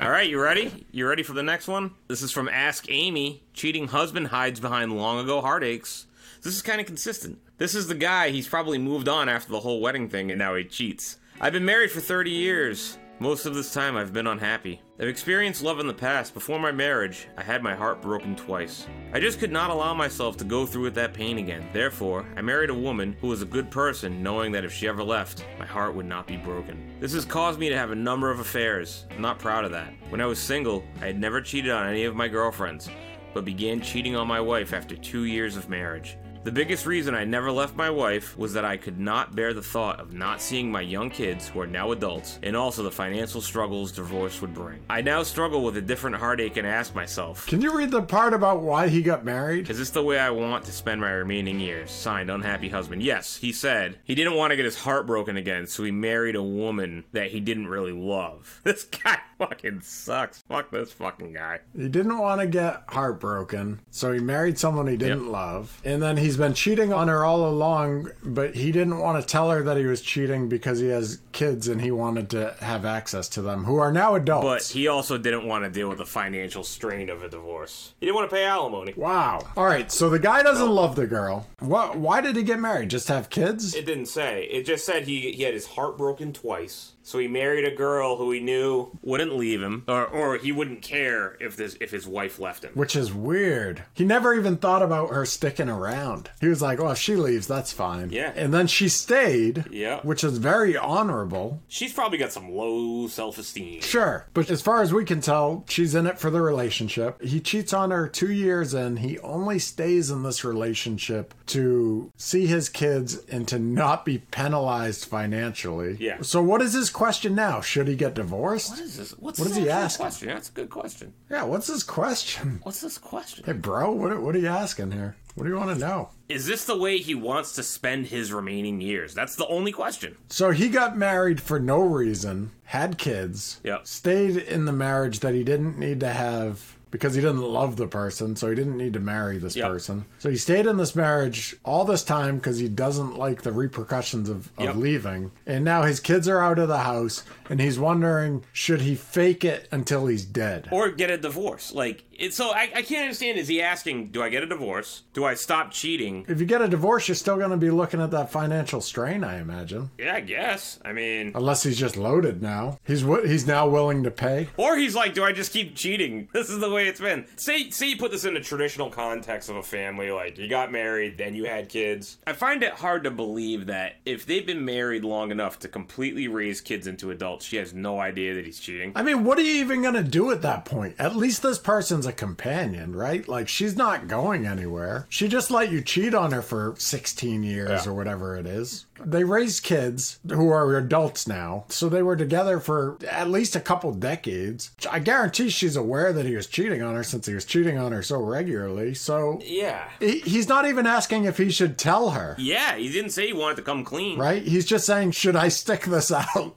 [0.00, 0.86] All right, you ready?
[0.90, 1.92] You ready for the next one?
[2.08, 3.42] This is from Ask Amy.
[3.54, 6.06] Cheating husband hides behind long ago heartaches.
[6.42, 7.38] This is kind of consistent.
[7.58, 10.54] This is the guy, he's probably moved on after the whole wedding thing and now
[10.54, 11.18] he cheats.
[11.38, 12.96] I've been married for 30 years.
[13.22, 14.80] Most of this time I've been unhappy.
[14.98, 16.32] I've experienced love in the past.
[16.32, 18.86] Before my marriage, I had my heart broken twice.
[19.12, 21.68] I just could not allow myself to go through with that pain again.
[21.74, 25.04] Therefore, I married a woman who was a good person, knowing that if she ever
[25.04, 26.96] left, my heart would not be broken.
[26.98, 29.04] This has caused me to have a number of affairs.
[29.10, 29.92] I'm not proud of that.
[30.08, 32.88] When I was single, I had never cheated on any of my girlfriends,
[33.34, 36.16] but began cheating on my wife after two years of marriage.
[36.42, 39.60] The biggest reason I never left my wife was that I could not bear the
[39.60, 43.42] thought of not seeing my young kids, who are now adults, and also the financial
[43.42, 44.80] struggles divorce would bring.
[44.88, 48.32] I now struggle with a different heartache and ask myself, Can you read the part
[48.32, 49.68] about why he got married?
[49.68, 51.90] is this the way I want to spend my remaining years?
[51.90, 53.02] Signed, unhappy husband.
[53.02, 56.36] Yes, he said he didn't want to get his heart broken again, so he married
[56.36, 58.62] a woman that he didn't really love.
[58.70, 60.42] This guy fucking sucks.
[60.48, 61.60] Fuck this fucking guy.
[61.76, 65.80] He didn't want to get heartbroken, so he married someone he didn't love.
[65.84, 69.50] And then he's been cheating on her all along, but he didn't want to tell
[69.50, 73.28] her that he was cheating because he has kids and he wanted to have access
[73.30, 74.44] to them, who are now adults.
[74.44, 77.94] But he also didn't want to deal with the financial strain of a divorce.
[77.98, 78.92] He didn't want to pay alimony.
[78.96, 79.40] Wow.
[79.56, 81.46] All right, so the guy doesn't love the girl.
[81.60, 81.96] What?
[81.96, 82.90] Why did he get married?
[82.90, 83.74] Just have kids?
[83.74, 84.44] It didn't say.
[84.50, 86.92] It just said he, he had his heart broken twice.
[87.02, 90.82] So he married a girl who he knew wouldn't leave him, or, or he wouldn't
[90.82, 92.72] care if this if his wife left him.
[92.74, 93.82] Which is weird.
[93.94, 96.30] He never even thought about her sticking around.
[96.40, 98.32] He was like, "Well, if she leaves, that's fine." Yeah.
[98.36, 99.64] And then she stayed.
[99.70, 100.00] Yeah.
[100.02, 101.62] Which is very honorable.
[101.68, 103.80] She's probably got some low self esteem.
[103.80, 104.26] Sure.
[104.34, 107.20] But as far as we can tell, she's in it for the relationship.
[107.22, 108.98] He cheats on her two years in.
[108.98, 115.06] He only stays in this relationship to see his kids and to not be penalized
[115.06, 115.96] financially.
[115.98, 116.18] Yeah.
[116.22, 117.60] So what is his question now?
[117.60, 118.70] Should he get divorced?
[118.70, 119.10] What is this?
[119.18, 120.04] What's What this is he asking?
[120.04, 120.28] Question?
[120.28, 121.12] That's a good question.
[121.30, 122.60] Yeah, what's his question?
[122.62, 123.44] What's this question?
[123.44, 125.16] Hey, bro, what, what are you asking here?
[125.34, 126.10] What do you want to know?
[126.28, 129.14] Is this the way he wants to spend his remaining years?
[129.14, 130.16] That's the only question.
[130.28, 133.86] So he got married for no reason, had kids, Yep.
[133.86, 137.86] stayed in the marriage that he didn't need to have because he didn't love the
[137.86, 139.68] person, so he didn't need to marry this Yep.
[139.70, 140.04] person.
[140.18, 144.28] So he stayed in this marriage all this time because he doesn't like the repercussions
[144.28, 144.76] of, of Yep.
[144.76, 145.30] leaving.
[145.46, 149.44] And now his kids are out of the house, and he's wondering should he fake
[149.44, 150.68] it until he's dead?
[150.70, 151.72] Or get a divorce.
[151.72, 153.38] Like, it's so I, I can't understand.
[153.38, 155.02] Is he asking, do I get a divorce?
[155.14, 156.26] Do I stop cheating?
[156.28, 159.24] If you get a divorce, you're still going to be looking at that financial strain,
[159.24, 159.90] I imagine.
[159.98, 160.78] Yeah, I guess.
[160.84, 162.78] I mean, Unless he's just loaded now.
[162.84, 164.48] He's he's now willing to pay.
[164.58, 166.28] Or he's like, do I just keep cheating?
[166.40, 167.26] This is the way it's been.
[167.36, 170.72] Say say you put this in a traditional context of a family, like you got
[170.72, 172.18] married, then you had kids.
[172.26, 176.28] I find it hard to believe that if they've been married long enough to completely
[176.28, 178.92] raise kids into adults, she has no idea that he's cheating.
[178.94, 180.96] I mean, what are you even going to do at that point?
[180.98, 183.26] At least this person's a companion, right?
[183.28, 185.06] Like, she's not going anywhere.
[185.08, 187.90] She just let you cheat on her for 16 years Yeah.
[187.90, 188.86] or whatever it is.
[189.02, 193.60] They raised kids who are adults now, so they were together for at least a
[193.60, 194.70] couple decades.
[194.90, 197.90] I guarantee she's aware that he was cheating on her since he was cheating on
[197.92, 198.94] her so regularly.
[198.94, 199.88] So Yeah.
[199.98, 202.36] he- he's not even asking if he should tell her.
[202.38, 204.18] Yeah, he didn't say he wanted to come clean.
[204.18, 204.42] right?
[204.42, 206.56] He's just saying, should I stick this out?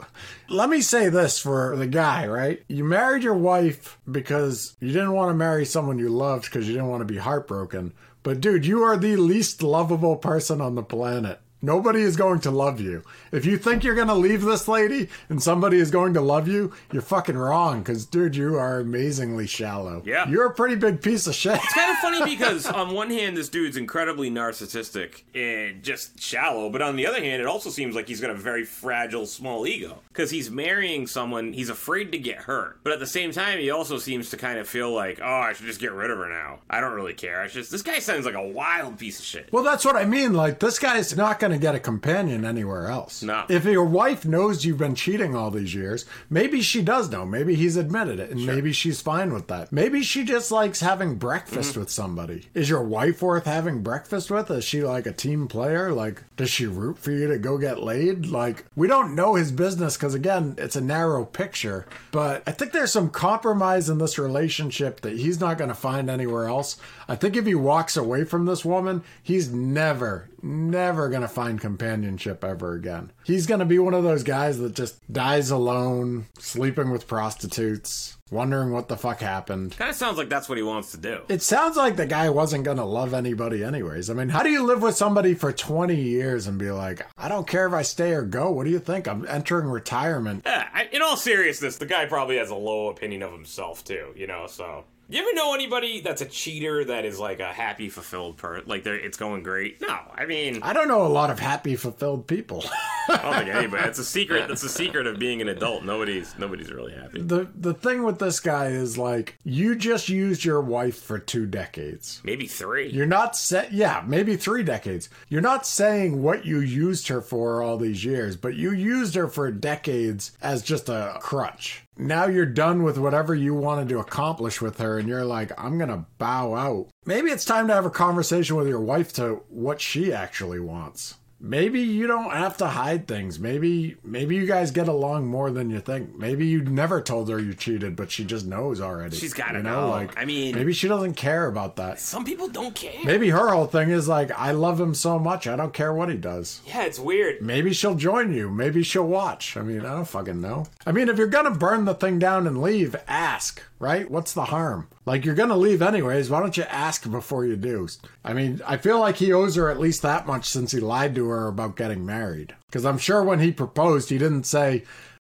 [0.50, 2.62] Let me say this for the guy, right?
[2.68, 6.74] You married your wife because you didn't want to marry someone you loved because you
[6.74, 7.94] didn't want to be heartbroken.
[8.22, 11.40] But dude, you are the least lovable person on the planet.
[11.64, 13.04] Nobody is going to love you.
[13.32, 16.46] If you think you're going to leave this lady and somebody is going to love
[16.46, 20.04] you, you're fucking wrong because, dude, you are amazingly shallow.
[20.06, 20.28] Yeah.
[20.28, 21.56] You're a pretty big piece of shit.
[21.56, 26.70] It's kind of funny because on one hand, this dude's incredibly narcissistic and just shallow,
[26.70, 29.66] but on the other hand, it also seems like he's got a very fragile, small
[29.66, 32.80] ego because he's marrying someone he's afraid to get hurt.
[32.84, 35.54] But at the same time, he also seems to kind of feel like, oh, I
[35.54, 36.60] should just get rid of her now.
[36.70, 37.42] I don't really care.
[37.42, 39.48] I just this guy sounds like a wild piece of shit.
[39.54, 40.34] Well, that's what I mean.
[40.34, 43.24] Like, this guy's not going to get a companion anywhere else.
[43.24, 43.46] No.
[43.50, 47.26] If your wife knows you've been cheating all these years, maybe she does know.
[47.26, 49.72] Maybe he's admitted it, and maybe she's fine with that.
[49.72, 51.80] Maybe she just likes having breakfast Mm-hmm.
[51.82, 52.48] with somebody.
[52.54, 54.50] Is your wife worth having breakfast with?
[54.52, 55.92] Is she like a team player?
[55.92, 58.26] Like, does she root for you to go get laid?
[58.26, 61.86] Like, we don't know his business because, again, it's a narrow picture.
[62.12, 66.10] But I think there's some compromise in this relationship that he's not going to find
[66.10, 66.78] anywhere else.
[67.08, 71.60] I think if he walks away from this woman, he's never, never going to find
[71.60, 73.12] companionship ever again.
[73.24, 78.18] He's going to be one of those guys that just dies alone, sleeping with prostitutes,
[78.30, 79.78] wondering what the fuck happened.
[79.78, 81.22] Kind of sounds like that's what he wants to do.
[81.30, 84.10] It sounds like the guy wasn't going to love anybody, anyways.
[84.10, 87.30] I mean, how do you live with somebody for 20 years and be like, I
[87.30, 88.52] don't care if I stay or go?
[88.52, 89.08] What do you think?
[89.08, 90.44] I'm entering retirement.
[90.46, 94.14] Yeah, I, in all seriousness, the guy probably has a low opinion of himself too.
[94.16, 94.86] You know, so.
[95.14, 98.68] You ever know anybody that's a cheater that is like a happy, fulfilled person?
[98.68, 99.80] Like they're, it's going great.
[99.80, 102.64] No, I mean, I don't know a lot of happy, fulfilled people.
[103.08, 103.84] I don't think anybody.
[103.88, 104.48] It's a secret.
[104.48, 105.84] That's a secret of being an adult.
[105.84, 107.22] Nobody's nobody's really happy.
[107.22, 111.46] the the thing with this guy is like you just used your wife for two
[111.46, 112.20] decades.
[112.24, 112.90] Maybe three.
[112.90, 115.10] You're not set yeah, maybe 3 decades.
[115.30, 119.28] You're not saying what you used her for all these years, but you used her
[119.28, 121.83] for decades as just a crutch.
[121.98, 125.78] Now you're done with whatever you wanted to accomplish with her and you're like, I'm
[125.90, 126.90] to bow out.
[127.06, 131.16] Maybe it's time to have a conversation with your wife to what she actually wants
[131.44, 133.38] maybe you don't have to hide things.
[133.38, 136.16] Maybe maybe you guys get along more than you think.
[136.18, 139.18] Maybe you never told her you cheated, but she just knows already.
[139.18, 139.90] She's got to you know.
[139.90, 142.00] Like, I mean, maybe she doesn't care about that.
[142.00, 143.04] Some people don't care.
[143.04, 146.10] Maybe her whole thing is like, I love him so much, I don't care what
[146.10, 146.62] he does.
[146.66, 147.42] Yeah, it's weird.
[147.42, 148.50] Maybe she'll join you.
[148.50, 149.58] Maybe she'll watch.
[149.58, 150.66] I mean, I don't fucking know.
[150.86, 154.10] I mean, if you're gonna burn the thing down and leave, ask right?
[154.10, 154.88] What's the harm?
[155.06, 156.30] Like, you're going to leave anyways.
[156.30, 157.88] Why don't you ask before you do?
[158.24, 161.14] I mean, I feel like he owes her at least that much since he lied
[161.16, 162.56] to her about getting married.
[162.68, 164.84] Because I'm sure when he proposed, he didn't say,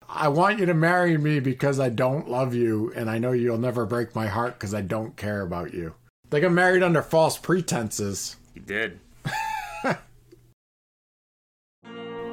[0.09, 3.59] I want you to marry me because I don't love you and I know you'll
[3.59, 5.93] never break my heart because I don't care about you.
[6.29, 8.35] They got married under false pretenses.
[8.53, 8.99] He did.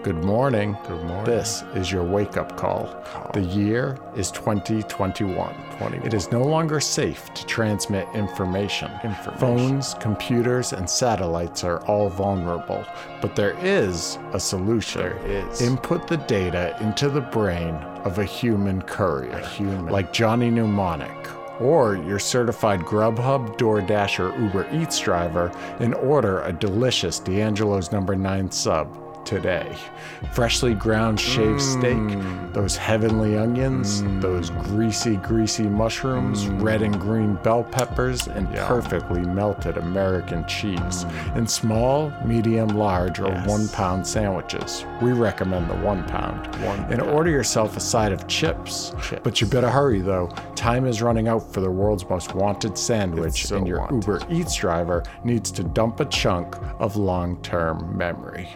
[0.07, 0.77] Good morning.
[0.87, 1.25] Good morning.
[1.25, 2.87] This is your wake up call.
[3.07, 3.33] call.
[3.33, 5.53] The year is 2021.
[5.79, 6.07] 21.
[6.07, 8.89] It is no longer safe to transmit information.
[9.03, 9.41] information.
[9.41, 12.87] Phones, computers, and satellites are all vulnerable,
[13.21, 15.01] but there is a solution.
[15.01, 15.61] There is.
[15.61, 19.87] Input the data into the brain of a human courier, a human.
[19.87, 21.11] like Johnny Mnemonic
[21.59, 28.15] or your certified Grubhub, DoorDash, or Uber Eats driver and order a delicious D'Angelo's number
[28.15, 29.77] 9 sub today.
[30.33, 31.79] Freshly ground shaved mm.
[31.79, 34.21] steak, those heavenly onions, mm.
[34.23, 36.63] those greasy, greasy mushrooms, mm.
[36.63, 38.67] red and green bell peppers, and yeah.
[38.67, 41.37] perfectly melted American cheese mm.
[41.37, 43.49] in small, medium, large, or yes.
[43.49, 44.87] one pound sandwiches.
[45.03, 46.47] We recommend the one pound.
[46.65, 47.11] One and pound.
[47.11, 48.93] order yourself a side of chips.
[49.03, 49.21] chips.
[49.23, 50.29] But you better hurry though.
[50.55, 54.07] Time is running out for the world's most wanted sandwich, so and your wanted.
[54.07, 58.49] Uber Eats driver needs to dump a chunk of long term memory.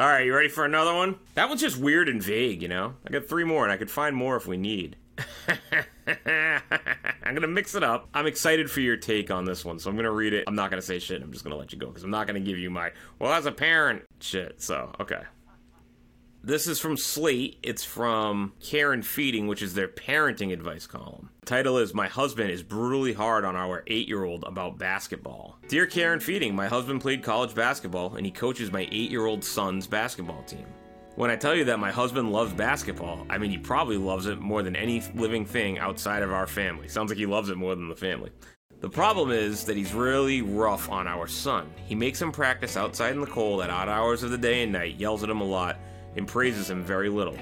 [0.00, 1.16] All right, you ready for another one?
[1.34, 2.94] That one's just weird and vague, you know?
[3.06, 4.96] I got three more, and I could find more if we need.
[6.06, 8.08] I'm gonna mix it up.
[8.14, 10.44] I'm excited for your take on this one, so I'm gonna read it.
[10.46, 11.20] I'm not gonna say shit.
[11.20, 13.44] I'm just gonna let you go because I'm not gonna give you my well as
[13.44, 14.62] a parent shit.
[14.62, 15.20] So okay.
[16.42, 17.58] This is from Slate.
[17.62, 21.28] It's from Care and Feeding, which is their parenting advice column.
[21.40, 25.58] The title is My Husband is Brutally Hard on Our 8 year old About Basketball.
[25.68, 29.26] Dear Care and Feeding, my husband played college basketball and he coaches my 8 year
[29.26, 30.64] old son's basketball team.
[31.16, 34.40] When I tell you that my husband loves basketball, I mean he probably loves it
[34.40, 36.88] more than any living thing outside of our family.
[36.88, 38.30] Sounds like he loves it more than the family.
[38.80, 41.70] The problem is that he's really rough on our son.
[41.84, 44.72] He makes him practice outside in the cold at odd hours of the day and
[44.72, 45.76] night, yells at him a lot,
[46.16, 47.36] and praises him very little.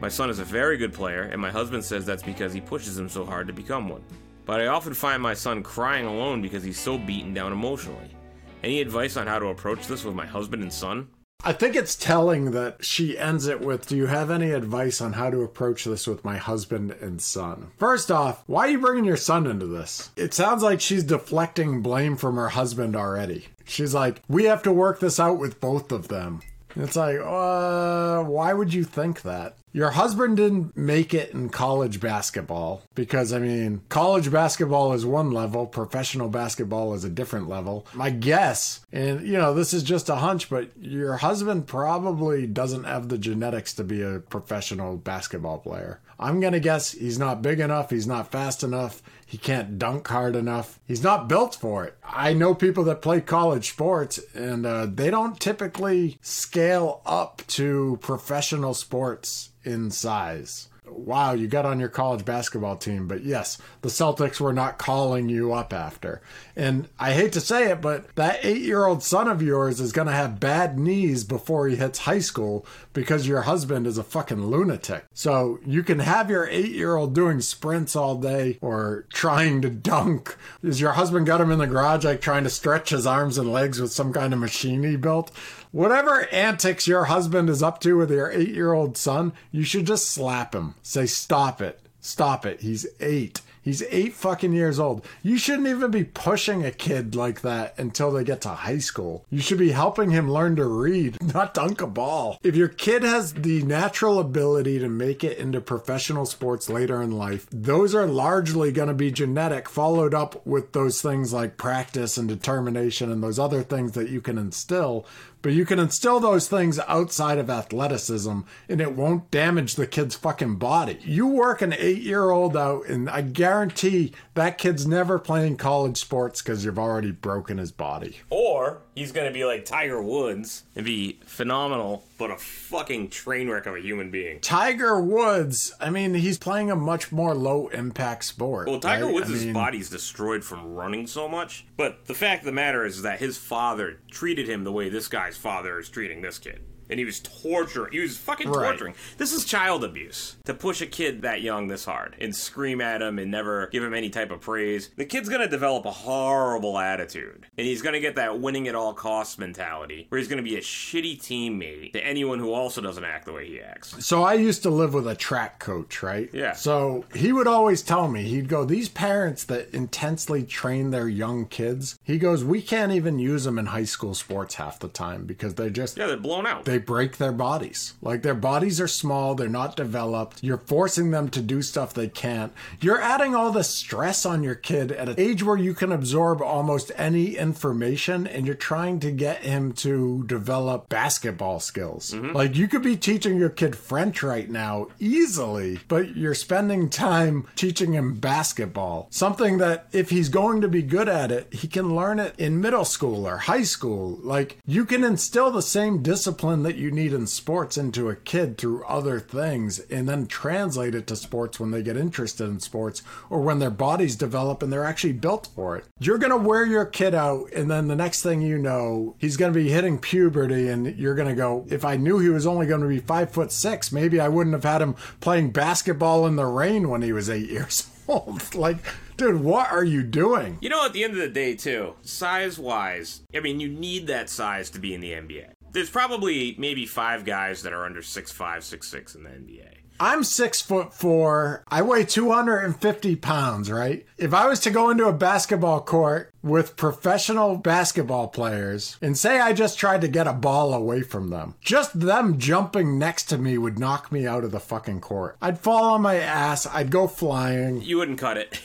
[0.00, 2.98] My son is a very good player, and my husband says that's because he pushes
[2.98, 4.02] him so hard to become one.
[4.46, 8.16] But I often find my son crying alone because he's so beaten down emotionally.
[8.62, 11.08] Any advice on how to approach this with my husband and son?
[11.42, 15.14] I think it's telling that she ends it with Do you have any advice on
[15.14, 17.70] how to approach this with my husband and son?
[17.78, 20.10] First off, why are you bringing your son into this?
[20.16, 23.46] It sounds like she's deflecting blame from her husband already.
[23.64, 26.40] She's like, We have to work this out with both of them.
[26.76, 29.56] It's like, uh, why would you think that?
[29.72, 35.30] Your husband didn't make it in college basketball because, I mean, college basketball is one
[35.30, 37.86] level, professional basketball is a different level.
[37.94, 42.82] My guess, and you know, this is just a hunch, but your husband probably doesn't
[42.84, 46.00] have the genetics to be a professional basketball player.
[46.18, 50.08] I'm going to guess he's not big enough, he's not fast enough, he can't dunk
[50.08, 50.80] hard enough.
[50.88, 51.96] He's not built for it.
[52.02, 58.00] I know people that play college sports and uh, they don't typically scale up to
[58.02, 63.06] professional sports in size wow, you got on your college basketball team.
[63.06, 66.20] But yes, the Celtics were not calling you up after.
[66.56, 69.92] And I hate to say it, but that eight year old son of yours is
[69.92, 74.04] going to have bad knees before he hits high school because your husband is a
[74.04, 75.04] fucking lunatic.
[75.12, 79.70] So you can have your eight year old doing sprints all day or trying to
[79.70, 80.36] dunk.
[80.62, 83.52] Is your husband got him in the garage, like trying to stretch his arms and
[83.52, 85.30] legs with some kind of machine he built?
[85.72, 89.86] Whatever antics your husband is up to with your eight year old son, you should
[89.86, 90.74] just slap him.
[90.82, 91.80] Say, stop it.
[92.00, 92.60] Stop it.
[92.60, 93.40] He's eight.
[93.62, 95.04] He's eight fucking years old.
[95.22, 99.26] You shouldn't even be pushing a kid like that until they get to high school.
[99.28, 102.38] You should be helping him learn to read, not dunk a ball.
[102.42, 107.12] If your kid has the natural ability to make it into professional sports later in
[107.12, 112.16] life, those are largely going to be genetic, followed up with those things like practice
[112.16, 115.04] and determination and those other things that you can instill
[115.42, 120.14] but you can instill those things outside of athleticism and it won't damage the kid's
[120.14, 120.98] fucking body.
[121.02, 125.98] You work an eight year old out, and I guarantee that kid's never playing college
[125.98, 128.18] sports because you've already broken his body.
[128.30, 133.48] Or he's going to be like Tiger Woods and be phenomenal but a fucking train
[133.48, 134.38] wreck of a human being.
[134.40, 138.68] Tiger Woods, I mean, he's playing a much more low impact sport.
[138.68, 139.14] Well, Tiger right?
[139.14, 142.84] Woods' I mean, body's destroyed from running so much, but the fact of the matter
[142.84, 146.60] is that his father treated him the way this guy's father is treating this kid.
[146.90, 147.92] And he was torturing.
[147.92, 148.66] He was fucking Right.
[148.70, 148.94] torturing.
[149.18, 150.36] This is child abuse.
[150.44, 153.82] To push a kid that young this hard and scream at him and never give
[153.84, 154.90] him any type of praise.
[154.96, 157.46] The kid's gonna develop a horrible attitude.
[157.56, 160.60] And he's gonna get that winning at all costs mentality, where he's gonna be a
[160.60, 164.04] shitty teammate to anyone who also doesn't act the way he acts.
[164.04, 166.28] So I used to live with a track coach, right?
[166.32, 166.52] Yeah.
[166.52, 171.46] So he would always tell me, he'd go, These parents that intensely train their young
[171.46, 175.24] kids, he goes, We can't even use them in high school sports half the time
[175.26, 175.96] because they just.
[175.96, 176.64] Yeah, they're blown out.
[176.64, 177.94] They break their bodies.
[178.02, 180.42] Like their bodies are small, they're not developed.
[180.42, 182.52] You're forcing them to do stuff they can't.
[182.80, 186.42] You're adding all the stress on your kid at an age where you can absorb
[186.42, 192.12] almost any information and you're trying to get him to develop basketball skills.
[192.12, 192.34] Mm-hmm.
[192.34, 197.46] Like you could be teaching your kid French right now easily, but you're spending time
[197.56, 199.08] teaching him basketball.
[199.10, 202.60] Something that if he's going to be good at it, he can learn it in
[202.60, 204.18] middle school or high school.
[204.22, 208.58] Like you can instill the same discipline that you need in sports into a kid
[208.58, 213.02] through other things and then translate it to sports when they get interested in sports
[213.28, 215.84] or when their bodies develop and they're actually built for it.
[215.98, 219.36] You're going to wear your kid out and then the next thing you know, he's
[219.36, 222.46] going to be hitting puberty and you're going to go, if I knew he was
[222.46, 226.26] only going to be five foot six, maybe I wouldn't have had him playing basketball
[226.26, 228.54] in the rain when he was eight years old.
[228.54, 228.78] like,
[229.16, 230.58] dude, what are you doing?
[230.60, 234.06] You know, at the end of the day, too, size wise, I mean, you need
[234.08, 235.52] that size to be in the NBA.
[235.72, 239.80] There's probably maybe five guys that are under 6'5, 6'6 in the NBA.
[240.02, 241.62] I'm six foot four.
[241.68, 244.06] I weigh 250 pounds, right?
[244.16, 249.38] If I was to go into a basketball court with professional basketball players and say
[249.40, 253.36] I just tried to get a ball away from them, just them jumping next to
[253.36, 255.36] me would knock me out of the fucking court.
[255.42, 256.66] I'd fall on my ass.
[256.66, 257.82] I'd go flying.
[257.82, 258.58] You wouldn't cut it.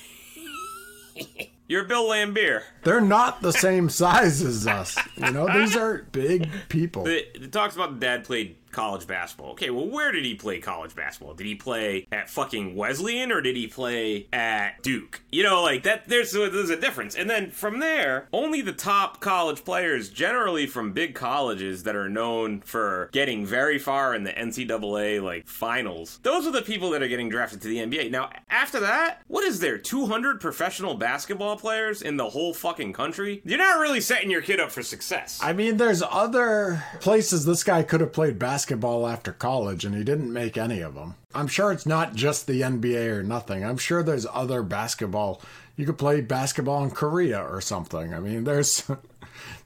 [1.67, 2.61] You're Bill Laimbeer.
[2.83, 4.97] They're not the same size as us.
[5.15, 7.07] You know, these are big people.
[7.07, 9.51] It, it talks about the dad played college basketball.
[9.51, 11.33] Okay, well, where did he play college basketball?
[11.33, 15.21] Did he play at fucking Wesleyan or did he play at Duke?
[15.31, 16.07] You know, like that.
[16.07, 17.15] There's there's a difference.
[17.15, 22.09] And then from there, only the top college players, generally from big colleges that are
[22.09, 27.01] known for getting very far in the NCAA like finals, those are the people that
[27.01, 28.11] are getting drafted to the NBA.
[28.11, 29.77] Now, after that, what is there?
[29.77, 33.41] 200 professional basketball players in the whole fucking country?
[33.45, 35.39] You're not really setting your kid up for success.
[35.41, 40.03] I mean, there's other places this guy could have played basketball after college, and he
[40.03, 41.15] didn't make any of them.
[41.33, 43.63] I'm sure it's not just the NBA or nothing.
[43.63, 45.41] I'm sure there's other basketball.
[45.75, 48.13] You could play basketball in Korea or something.
[48.13, 48.89] I mean, there's.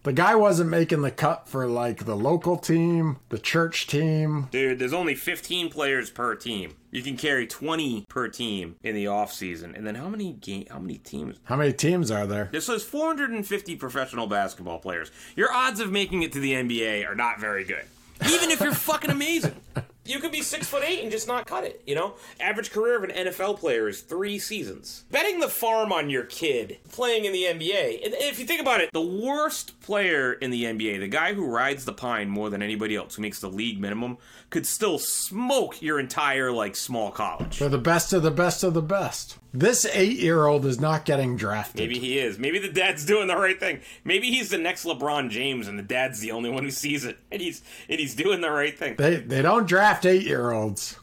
[0.03, 4.47] The guy wasn't making the cut for like the local team, the church team.
[4.49, 6.75] Dude, there's only 15 players per team.
[6.89, 9.75] You can carry 20 per team in the off season.
[9.75, 11.37] And then how many game how many teams?
[11.43, 12.47] How many teams are there?
[12.51, 15.11] This says 450 professional basketball players.
[15.35, 17.85] Your odds of making it to the NBA are not very good.
[18.27, 19.55] Even if you're fucking amazing.
[20.09, 22.15] You could be six foot eight and just not cut it, you know?
[22.39, 25.05] Average career of an NFL player is three seasons.
[25.11, 28.81] Betting the farm on your kid playing in the NBA, and if you think about
[28.81, 32.63] it, the worst player in the NBA, the guy who rides the pine more than
[32.63, 34.17] anybody else, who makes the league minimum,
[34.49, 37.59] could still smoke your entire, like, small college.
[37.59, 39.37] They're the best of the best of the best.
[39.51, 41.79] This eight year old is not getting drafted.
[41.79, 42.37] Maybe he is.
[42.37, 43.79] Maybe the dad's doing the right thing.
[44.03, 47.17] Maybe he's the next LeBron James, and the dad's the only one who sees it,
[47.31, 48.95] and he's and he's doing the right thing.
[48.97, 50.97] They they don't draft eight year olds.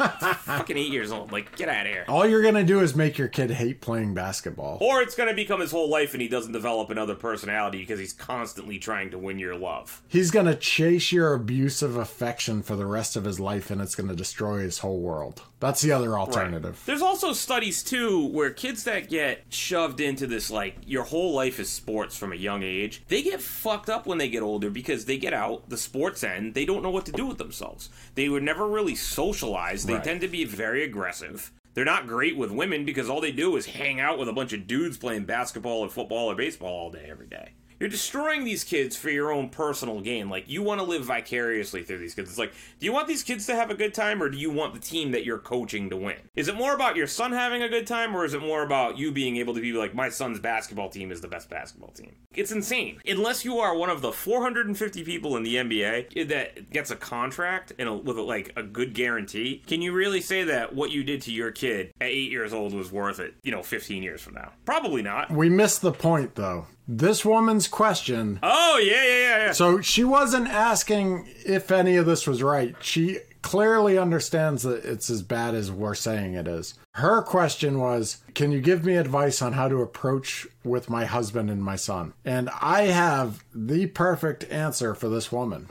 [0.00, 1.32] Fucking eight years old.
[1.32, 2.04] Like, get out of here.
[2.08, 4.78] All you're gonna do is make your kid hate playing basketball.
[4.80, 8.12] Or it's gonna become his whole life, and he doesn't develop another personality because he's
[8.12, 10.02] constantly trying to win your love.
[10.08, 14.14] He's gonna chase your abusive affection for the rest of his life, and it's gonna
[14.16, 15.42] destroy his whole world.
[15.60, 16.82] That's the other alternative.
[16.86, 21.60] There's also studies too where kids that get shoved into this like your whole life
[21.60, 25.04] is sports from a young age, they get fucked up when they get older because
[25.04, 27.90] they get out the sports end, they don't know what to do with themselves.
[28.14, 29.89] They were never really socialized.
[29.90, 30.04] They Right.
[30.04, 31.50] tend to be very aggressive.
[31.74, 34.52] They're not great with women because all they do is hang out with a bunch
[34.52, 37.50] of dudes playing basketball or football or baseball all day every day.
[37.80, 40.28] You're destroying these kids for your own personal gain.
[40.28, 42.28] Like you want to live vicariously through these kids.
[42.28, 44.50] It's like, do you want these kids to have a good time or do you
[44.50, 46.18] want the team that you're coaching to win?
[46.36, 48.98] Is it more about your son having a good time or is it more about
[48.98, 52.14] you being able to be like my son's basketball team is the best basketball team?
[52.34, 53.00] It's insane.
[53.06, 57.72] Unless you are one of the 450 people in the NBA that gets a contract
[57.78, 61.02] and a, with a, like a good guarantee, can you really say that what you
[61.02, 64.20] did to your kid at 8 years old was worth it, you know, 15 years
[64.20, 64.52] from now?
[64.66, 65.30] Probably not.
[65.30, 66.66] We missed the point though.
[66.92, 69.52] This woman's question Oh yeah, yeah, yeah, yeah.
[69.52, 72.74] So she wasn't asking if any of this was right.
[72.80, 76.74] She clearly understands that it's as bad as we're saying it is.
[76.94, 81.48] Her question was, Can you give me advice on how to approach with my husband
[81.48, 82.12] and my son?
[82.24, 85.68] And I have the perfect answer for this woman.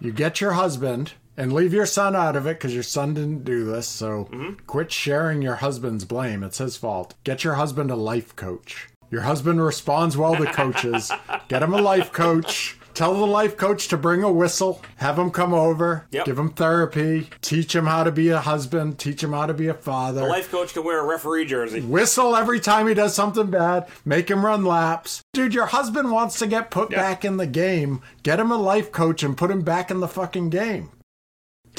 [0.00, 3.44] You get your husband and leave your son out of it because your son didn't
[3.44, 3.88] do this.
[3.88, 4.64] So mm-hmm.
[4.66, 6.42] quit sharing your husband's blame.
[6.42, 7.12] It's his fault.
[7.24, 8.88] Get your husband a life coach.
[9.12, 11.12] Your husband responds well to coaches.
[11.48, 12.78] Get him a life coach.
[12.94, 14.82] Tell the life coach to bring a whistle.
[14.96, 16.06] Have him come over.
[16.10, 16.24] Yep.
[16.26, 17.28] Give him therapy.
[17.42, 18.98] Teach him how to be a husband.
[18.98, 20.20] Teach him how to be a father.
[20.22, 21.80] The life coach can wear a referee jersey.
[21.80, 23.86] Whistle every time he does something bad.
[24.04, 25.22] Make him run laps.
[25.34, 26.98] Dude, your husband wants to get put Yeah.
[26.98, 28.00] back in the game.
[28.22, 30.90] Get him a life coach and put him back in the fucking game.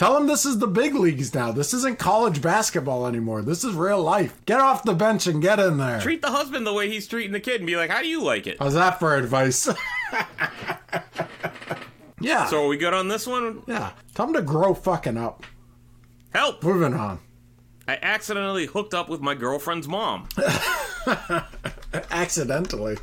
[0.04, 1.54] Tell him this is the big leagues now.
[1.54, 3.41] This isn't college basketball anymore.
[3.41, 4.45] This is real life.
[4.45, 6.01] Get off the bench and get in there.
[6.01, 8.22] Treat the husband the way he's treating the kid, and be like, "How do you
[8.22, 9.70] like it?" How's that for advice?
[12.20, 12.47] yeah.
[12.47, 13.64] So are we good on this one?
[13.66, 13.93] yeah.
[14.14, 15.45] Tell him to grow fucking up.
[16.34, 16.62] Help!
[16.64, 17.22] Moving on.
[17.88, 20.28] I accidentally hooked up with my girlfriend's mom.
[22.12, 22.98] Accidentally.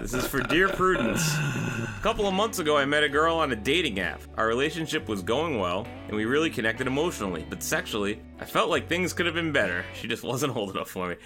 [0.00, 1.34] This is for dear Prudence.
[1.34, 4.20] A couple of months ago, I met a girl on a dating app.
[4.36, 8.88] Our relationship was going well, and we really connected emotionally, but sexually, I felt like
[8.88, 9.84] things could have been better.
[9.94, 11.16] She just wasn't old enough for me.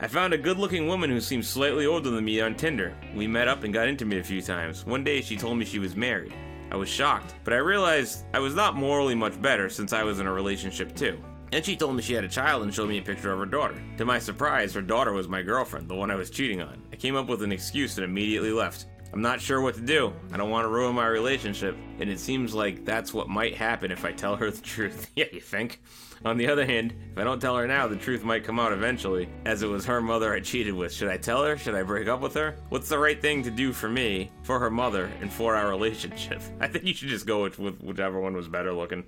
[0.00, 2.96] I found a good looking woman who seemed slightly older than me on Tinder.
[3.14, 4.84] We met up and got intimate a few times.
[4.84, 6.34] One day, she told me she was married.
[6.72, 10.18] I was shocked, but I realized I was not morally much better since I was
[10.18, 11.22] in a relationship too.
[11.54, 13.46] And she told me she had a child and showed me a picture of her
[13.46, 13.80] daughter.
[13.98, 16.82] To my surprise, her daughter was my girlfriend, the one I was cheating on.
[16.92, 18.86] I came up with an excuse and immediately left.
[19.12, 20.12] I'm not sure what to do.
[20.32, 23.92] I don't want to ruin my relationship, and it seems like that's what might happen
[23.92, 25.12] if I tell her the truth.
[25.16, 25.80] yeah, you think?
[26.24, 28.72] On the other hand, if I don't tell her now, the truth might come out
[28.72, 30.92] eventually, as it was her mother I cheated with.
[30.92, 31.56] Should I tell her?
[31.56, 32.56] Should I break up with her?
[32.70, 36.42] What's the right thing to do for me, for her mother, and for our relationship?
[36.58, 39.04] I think you should just go with, with whichever one was better looking.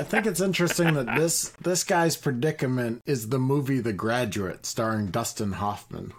[0.00, 5.08] I think it's interesting that this this guy's predicament is the movie The Graduate starring
[5.08, 6.14] Dustin Hoffman.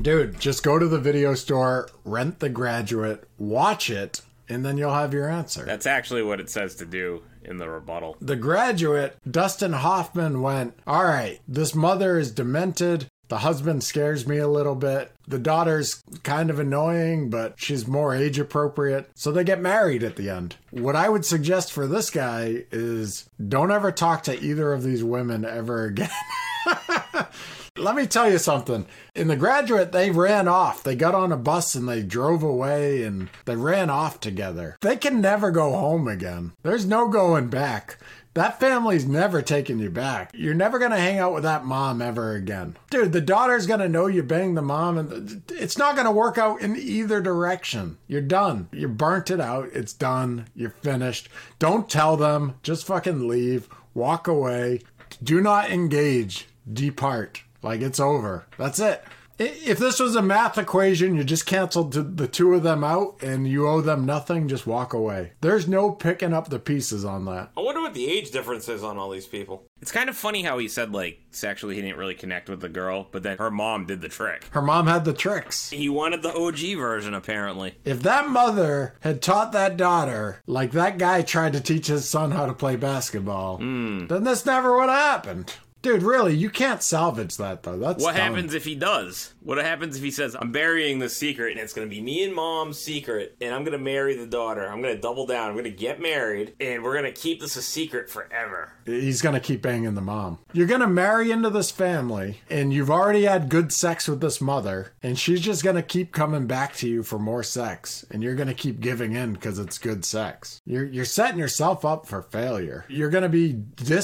[0.00, 4.94] Dude, just go to the video store, rent The Graduate, watch it, and then you'll
[4.94, 5.66] have your answer.
[5.66, 8.16] That's actually what it says to do in the rebuttal.
[8.22, 13.06] the graduate, Dustin Hoffman went, All right, this mother is demented.
[13.28, 15.12] The husband scares me a little bit.
[15.26, 19.10] The daughter's kind of annoying, but she's more age appropriate.
[19.14, 20.56] So they get married at the end.
[20.70, 25.02] What I would suggest for this guy is don't ever talk to either of these
[25.02, 26.10] women ever again.
[27.78, 28.86] Let me tell you something.
[29.14, 30.82] In The Graduate, they ran off.
[30.82, 34.78] They got on a bus and they drove away and they ran off together.
[34.80, 36.52] They can never go home again.
[36.62, 37.98] There's no going back.
[38.36, 40.30] That family's never taking you back.
[40.34, 42.76] You're never going to hang out with that mom ever again.
[42.90, 46.12] Dude, the daughter's going to know you banged the mom and it's not going to
[46.12, 47.96] work out in either direction.
[48.06, 48.68] You're done.
[48.72, 49.70] You burnt it out.
[49.72, 50.48] It's done.
[50.54, 51.30] You're finished.
[51.58, 52.56] Don't tell them.
[52.62, 53.70] Just fucking leave.
[53.94, 54.82] Walk away.
[55.22, 56.46] Do not engage.
[56.70, 57.42] Depart.
[57.62, 58.44] Like it's over.
[58.58, 59.02] That's it.
[59.38, 62.82] I- If this was a math equation, you just canceled the- the two of them
[62.84, 65.32] out and you owe them nothing, just walk away.
[65.40, 67.50] There's no picking up the pieces on that.
[67.56, 69.64] I wonder what the age difference is on all these people.
[69.82, 72.68] It's kind of funny how he said, like, sexually he didn't really connect with the
[72.68, 74.46] girl, but then her mom did the trick.
[74.52, 75.68] Her mom had the tricks.
[75.70, 77.74] He wanted the OG version, apparently.
[77.84, 82.30] If that mother had taught that daughter like that guy tried to teach his son
[82.30, 84.06] how to play basketball, hmm.
[84.06, 85.52] then this never would have happened.
[85.86, 87.78] Dude, really, you can't salvage that though.
[87.78, 88.34] That's What dumb.
[88.34, 89.32] happens if he does?
[89.40, 92.24] What happens if he says, I'm burying the secret and it's going to be me
[92.24, 94.66] and mom's secret and I'm going to marry the daughter.
[94.66, 95.48] I'm going to double down.
[95.48, 98.72] I'm going to get married and we're going to keep this a secret forever.
[98.86, 100.38] He's gonna keep banging the mom.
[100.52, 104.92] You're gonna marry into this family, and you've already had good sex with this mother,
[105.02, 108.54] and she's just gonna keep coming back to you for more sex, and you're gonna
[108.54, 110.60] keep giving in because it's good sex.
[110.64, 112.84] You're you're setting yourself up for failure.
[112.88, 113.54] You're gonna be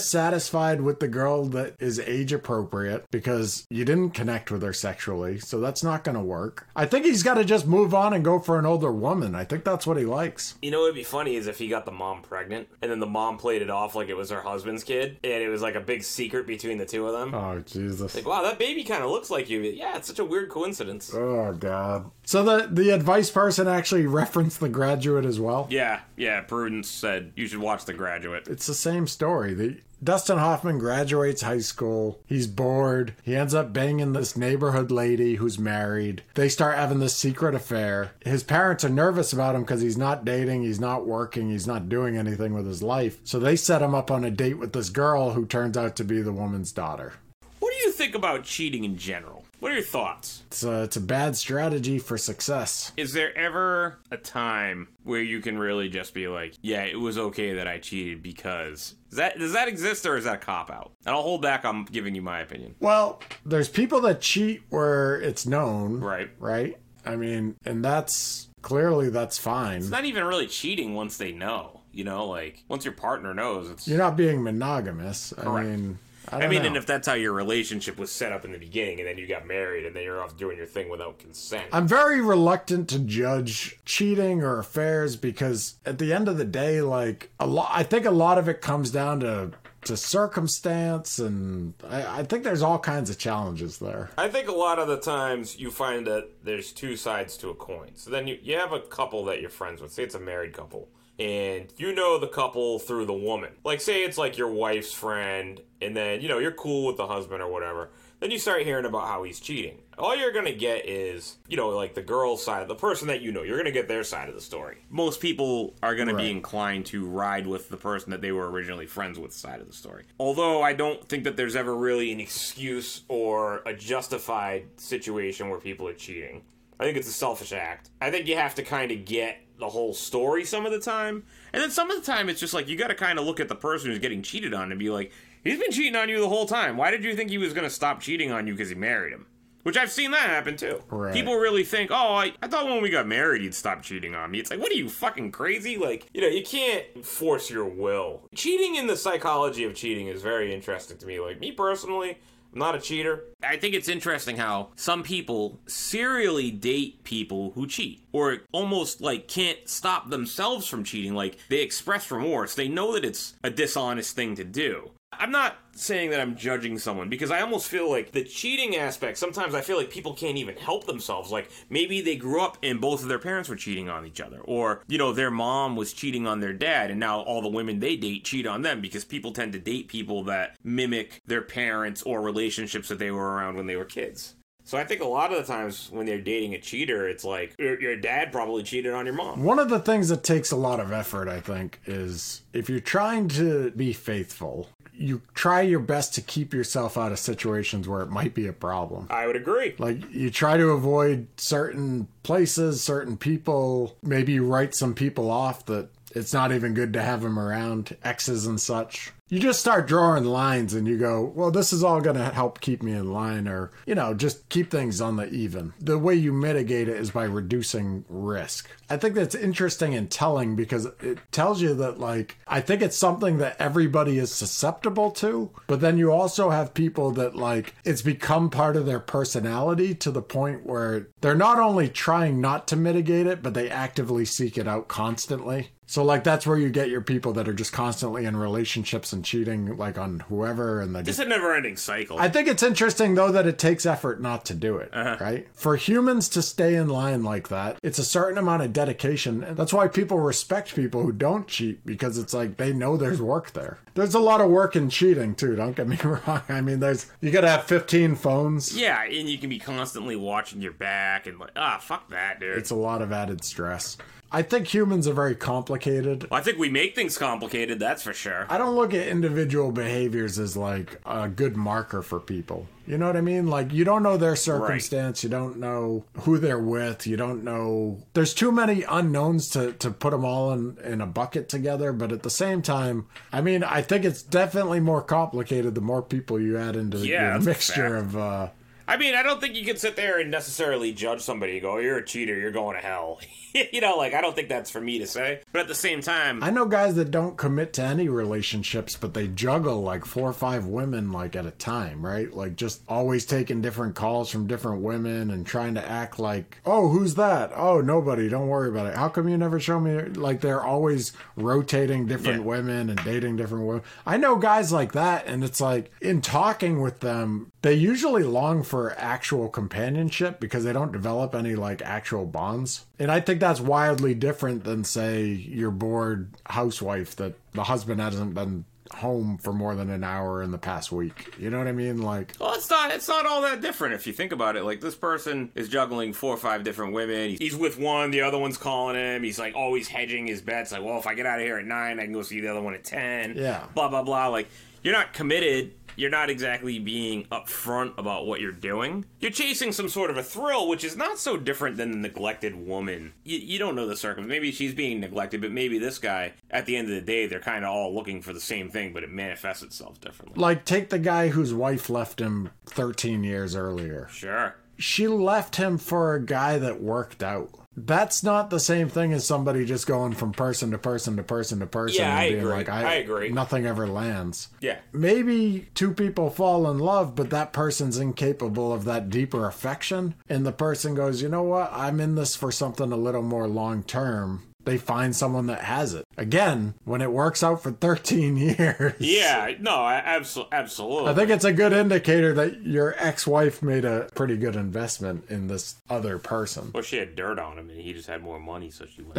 [0.03, 5.39] dissatisfied with the girl that is age appropriate because you didn't connect with her sexually,
[5.39, 6.67] so that's not gonna work.
[6.77, 9.35] I think he's got to just move on and go for an older woman.
[9.35, 10.57] I think that's what he likes.
[10.63, 13.01] You know what would be funny is if he got the mom pregnant and then
[13.01, 15.75] the mom played it off like it was her husband's kid and it was like
[15.75, 17.35] a big secret between the two of them.
[17.35, 18.15] Oh Jesus.
[18.15, 19.61] Like, wow, that baby kind of looks like you.
[19.61, 21.13] Yeah, it's such a weird coincidence.
[21.15, 22.11] Oh god.
[22.25, 25.67] So the the advice person actually referenced the graduate as well.
[25.71, 28.49] Yeah, yeah, Prudence said you should watch The Graduate.
[28.49, 29.55] It's the same story.
[29.55, 32.21] The Dustin Hoffman graduates high school.
[32.27, 33.15] He's bored.
[33.23, 36.25] He ends up banging this neighborhood lady who's married.
[36.35, 38.11] They start having this secret affair.
[38.25, 41.89] His parents are nervous about him because he's not dating, he's not working, he's not
[41.89, 43.21] doing anything with his life.
[43.23, 46.05] So they set him up on a date with this girl who turns out to
[46.05, 47.13] be the woman's daughter.
[47.61, 49.32] What do you think about cheating in general?
[49.63, 50.43] What are your thoughts?
[50.49, 52.91] It's a, it's a bad strategy for success.
[52.97, 57.17] Is there ever a time where you can really just be like, yeah, it was
[57.17, 60.69] okay that I cheated because does that does that exist or is that a cop
[60.69, 60.91] out?
[61.07, 62.75] And I'll hold back on giving you my opinion.
[62.81, 66.01] Well, there's people that cheat where it's known.
[66.01, 66.31] Right.
[66.41, 66.77] Right?
[67.07, 69.79] I mean, and that's clearly that's fine.
[69.79, 71.83] It's not even really cheating once they know.
[71.93, 73.87] You know, like once your partner knows, it's.
[73.87, 75.33] You're not being monogamous.
[75.39, 76.69] I mean, I, I don't mean, know.
[76.69, 79.27] and if that's how your relationship was set up in the beginning, and then you
[79.27, 81.67] got married, and then you're off doing your thing without consent.
[81.73, 86.81] I'm very reluctant to judge cheating or affairs because at the end of the day,
[86.81, 89.53] like a lot, I think a lot of it comes down to
[89.85, 94.11] to circumstance, and I, I think there's all kinds of challenges there.
[94.17, 97.55] I think a lot of the times you find that there's two sides to a
[97.55, 97.91] coin.
[97.95, 99.93] So then you, you have a couple that you're friends with.
[99.93, 100.89] Say it's a married couple.
[101.23, 103.53] And you know the couple through the woman.
[103.65, 107.07] Like, say it's like your wife's friend, and then, you know, you're cool with the
[107.07, 107.91] husband or whatever.
[108.19, 109.79] Then you start hearing about how he's cheating.
[109.99, 113.31] All you're gonna get is, you know, like the girl's side, the person that you
[113.31, 113.43] know.
[113.43, 114.79] You're gonna get their side of the story.
[114.91, 118.87] Most people are gonna be inclined to ride with the person that they were originally
[118.87, 120.05] friends with side of the story.
[120.19, 125.61] Although I don't think that there's ever really an excuse or a justified situation where
[125.61, 126.43] people are cheating.
[126.83, 127.91] I think it's a selfish act.
[128.01, 131.23] I think you have to kind of get the whole story some of the time.
[131.53, 133.39] And then some of the time it's just like you got to kind of look
[133.39, 135.13] at the person who's getting cheated on and be like,
[135.45, 136.77] he's been cheating on you the whole time.
[136.77, 139.13] Why did you think he was going to stop cheating on you because he married
[139.13, 139.27] him?
[139.63, 140.83] Which I've seen that happen too.
[140.91, 141.15] Right.
[141.15, 144.33] People really think, oh, I, I thought when we got married he'd stop cheating on
[144.33, 144.41] me.
[144.41, 145.77] It's like, what are you fucking crazy?
[145.77, 148.23] Like, you know, you can't force your will.
[148.35, 151.21] Cheating in the psychology of cheating is very interesting to me.
[151.21, 152.19] Like, me personally,
[152.53, 153.25] I'm not a cheater.
[153.43, 159.27] I think it's interesting how some people serially date people who cheat or almost like
[159.27, 161.15] can't stop themselves from cheating.
[161.15, 162.55] Like they express remorse.
[162.55, 164.91] They know that it's a dishonest thing to do.
[165.13, 169.19] I'm not saying that I'm judging someone because I almost feel like the cheating aspect,
[169.19, 171.31] sometimes I feel like people can't even help themselves.
[171.31, 174.41] Like maybe they grew up and both of their parents were cheating on each other,
[174.41, 177.81] or, you know, their mom was cheating on their dad, and now all the women
[177.81, 182.03] they date cheat on them because people tend to date people that mimic their parents
[182.03, 184.35] or relationships that they were around when they were kids.
[184.65, 187.55] So I think a lot of the times when they're dating a cheater, it's like
[187.59, 189.43] your, your dad probably cheated on your mom.
[189.43, 192.81] One of the things that takes a lot of effort, I think, is if you're
[192.81, 198.03] trying to be faithful, you try your best to keep yourself out of situations where
[198.03, 199.07] it might be a problem.
[199.11, 199.75] I would agree.
[199.79, 205.89] Like you try to avoid certain places, certain people, maybe write some people off that
[206.15, 209.13] it's not even good to have them around, exes and such.
[209.33, 212.61] You just start drawing lines and you go, well, this is all going to help
[212.61, 215.73] keep me in line or, you know, just keep things on the even.
[215.81, 218.69] The way you mitigate it is by reducing risk.
[218.91, 222.95] I think that's interesting and telling because it tells you that, like, I think it's
[222.95, 228.03] something that everybody is susceptible to, but then you also have people that, like, it's
[228.03, 232.77] become part of their personality to the point where they're not only trying not to
[232.77, 235.71] mitigate it, but they actively seek it out constantly.
[235.93, 239.22] So like that's where you get your people that are just constantly in relationships and
[239.23, 242.19] cheating like on whoever and they It's just a never ending cycle.
[242.19, 245.47] I think it's interesting though that it takes effort not to do it, right?
[245.55, 249.43] For humans to stay in line like that, it's a certain amount of dedication.
[249.45, 253.21] And that's why people respect people who don't cheat because it's like they know there's
[253.21, 253.79] work there.
[253.95, 256.43] There's a lot of work in cheating too, don't get me wrong.
[256.49, 258.79] I mean, there's you got to have 15 phones.
[258.79, 262.57] yeah, and you can be constantly watching your back and like, ah, fuck that, dude.
[262.57, 263.97] It's a lot of added stress.
[264.33, 266.29] I think humans are very complicated.
[266.31, 268.47] Well, I think we make things complicated, that's for sure.
[268.49, 272.67] I don't look at individual behaviors as like a good marker for people.
[272.87, 273.47] You know what I mean?
[273.47, 278.03] Like you don't know their circumstance, you don't know who they're with, you don't know.
[278.15, 282.11] There's too many unknowns to to put them all in in a bucket together, but
[282.11, 286.41] at the same time, I mean, I think it's definitely more complicated the more people
[286.41, 288.49] you add into Yeah, a mixture of uh
[288.89, 291.79] I mean, I don't think you can sit there and necessarily judge somebody and go,
[291.79, 293.21] you're a cheater, you're going to hell.
[293.73, 295.41] you know, like, I don't think that's for me to say.
[295.53, 299.15] But at the same time, I know guys that don't commit to any relationships, but
[299.15, 302.33] they juggle like four or five women like at a time, right?
[302.33, 306.89] Like just always taking different calls from different women and trying to act like, oh,
[306.89, 307.53] who's that?
[307.55, 308.29] Oh, nobody.
[308.29, 308.95] Don't worry about it.
[308.95, 310.01] How come you never show me?
[310.03, 312.47] Like they're always rotating different Yeah.
[312.47, 313.83] women and dating different women.
[314.07, 318.63] I know guys like that, and it's like in talking with them, they usually long
[318.63, 322.87] for actual companionship because they don't develop any like actual bonds.
[322.99, 328.35] And I think that's wildly different than say your bored housewife that the husband hasn't
[328.35, 328.65] been
[328.95, 331.35] home for more than an hour in the past week.
[331.39, 332.03] You know what I mean?
[332.03, 334.65] Like well, it's not, it's not all that different if you think about it.
[334.65, 337.37] Like, this person is juggling four or five different women.
[337.39, 339.23] He's with one, the other one's calling him.
[339.23, 340.73] He's like always hedging his bets.
[340.73, 342.49] Like, well, if I get out of here at nine, I can go see the
[342.49, 343.37] other one at 10.
[343.37, 343.65] Yeah.
[343.75, 344.29] Blah, blah, blah.
[344.29, 344.49] Like,
[344.83, 349.05] you're not committed you're not exactly being upfront about what you're doing.
[349.21, 352.55] You're chasing some sort of a thrill, which is not so different than the neglected
[352.55, 353.13] woman.
[353.25, 354.31] You, you don't know the circumstances.
[354.31, 357.41] Maybe she's being neglected, but maybe this guy, at the end of the day, they're
[357.41, 360.41] kind of all looking for the same thing, but it manifests itself differently.
[360.41, 364.09] Like, take the guy whose wife left him 13 years earlier.
[364.11, 364.57] Sure.
[364.79, 367.51] She left him for a guy that worked out.
[367.77, 371.61] That's not the same thing as somebody just going from person to person to person
[371.61, 372.53] to person Yeah, and I being agree.
[372.53, 373.29] like, I agree.
[373.31, 374.49] Nothing ever lands.
[374.61, 374.79] Yeah.
[374.93, 380.15] Maybe two people fall in love, but that person's incapable of that deeper affection.
[380.29, 381.71] And the person goes, you know what?
[381.73, 384.43] I'm in this for something a little more long term.
[384.65, 386.05] They find someone that has it.
[386.17, 388.95] Again, when it works out for 13 years.
[389.01, 391.11] Yeah, no, abso- absolutely.
[391.11, 395.25] I think it's a good indicator that your ex wife made a pretty good investment
[395.29, 396.71] in this other person.
[396.73, 399.19] Well, she had dirt on him, and he just had more money, so she went.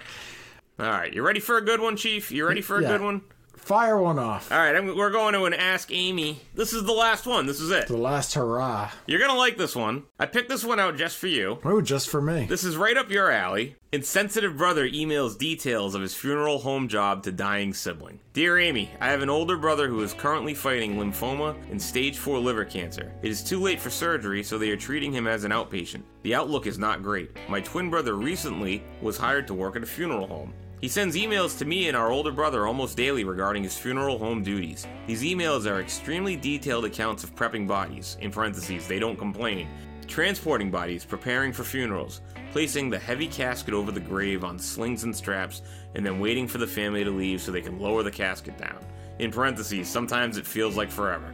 [0.79, 2.31] All right, you ready for a good one, Chief?
[2.31, 2.87] You ready for a Yeah.
[2.89, 3.21] good one?
[3.61, 4.51] Fire one off.
[4.51, 6.41] All right, I'm, we're going to an Ask Amy.
[6.55, 7.45] This is the last one.
[7.45, 7.87] This is it.
[7.87, 8.89] The last hurrah.
[9.05, 10.03] You're gonna like this one.
[10.19, 11.59] I picked this one out just for you.
[11.63, 12.47] Oh, just for me.
[12.47, 13.75] This is right up your alley.
[13.91, 18.19] Insensitive brother emails details of his funeral home job to dying sibling.
[18.33, 22.39] Dear Amy, I have an older brother who is currently fighting lymphoma and stage 4
[22.39, 23.13] liver cancer.
[23.21, 26.03] It is too late for surgery, so they are treating him as an outpatient.
[26.23, 27.31] The outlook is not great.
[27.47, 30.53] My twin brother recently was hired to work at a funeral home.
[30.81, 34.41] He sends emails to me and our older brother almost daily regarding his funeral home
[34.41, 34.87] duties.
[35.05, 39.67] These emails are extremely detailed accounts of prepping bodies, in parentheses, they don't complain,
[40.07, 42.21] transporting bodies, preparing for funerals,
[42.51, 45.61] placing the heavy casket over the grave on slings and straps,
[45.93, 48.83] and then waiting for the family to leave so they can lower the casket down.
[49.19, 51.31] In parentheses, sometimes it feels like forever.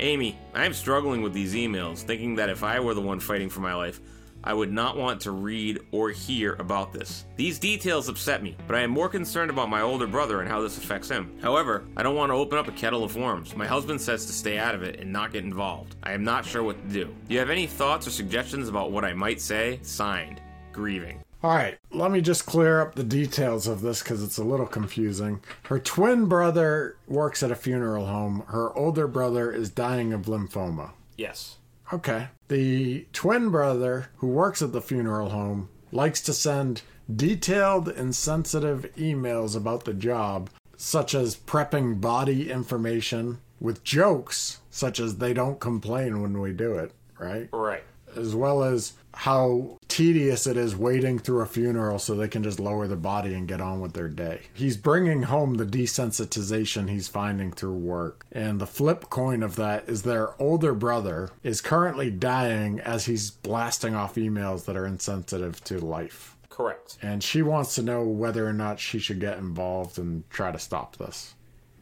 [0.00, 3.50] Amy, I am struggling with these emails, thinking that if I were the one fighting
[3.50, 4.00] for my life,
[4.42, 7.26] I would not want to read or hear about this.
[7.36, 10.60] These details upset me, but I am more concerned about my older brother and how
[10.60, 11.38] this affects him.
[11.42, 13.54] However, I don't want to open up a kettle of worms.
[13.54, 15.96] My husband says to stay out of it and not get involved.
[16.02, 17.04] I am not sure what to do.
[17.04, 19.78] Do you have any thoughts or suggestions about what I might say?
[19.82, 20.40] Signed,
[20.72, 21.22] Grieving.
[21.42, 24.66] All right, let me just clear up the details of this because it's a little
[24.66, 25.40] confusing.
[25.64, 28.44] Her twin brother works at a funeral home.
[28.48, 30.90] Her older brother is dying of lymphoma.
[31.16, 31.56] Yes.
[31.92, 32.28] Okay.
[32.48, 36.82] The twin brother who works at the funeral home likes to send
[37.14, 45.00] detailed and sensitive emails about the job, such as prepping body information with jokes, such
[45.00, 47.48] as they don't complain when we do it, right?
[47.52, 47.82] Right.
[48.16, 52.58] As well as how tedious it is waiting through a funeral so they can just
[52.58, 54.40] lower the body and get on with their day.
[54.54, 58.24] He's bringing home the desensitization he's finding through work.
[58.32, 63.30] And the flip coin of that is their older brother is currently dying as he's
[63.30, 66.38] blasting off emails that are insensitive to life.
[66.48, 66.96] Correct.
[67.02, 70.58] And she wants to know whether or not she should get involved and try to
[70.58, 71.34] stop this.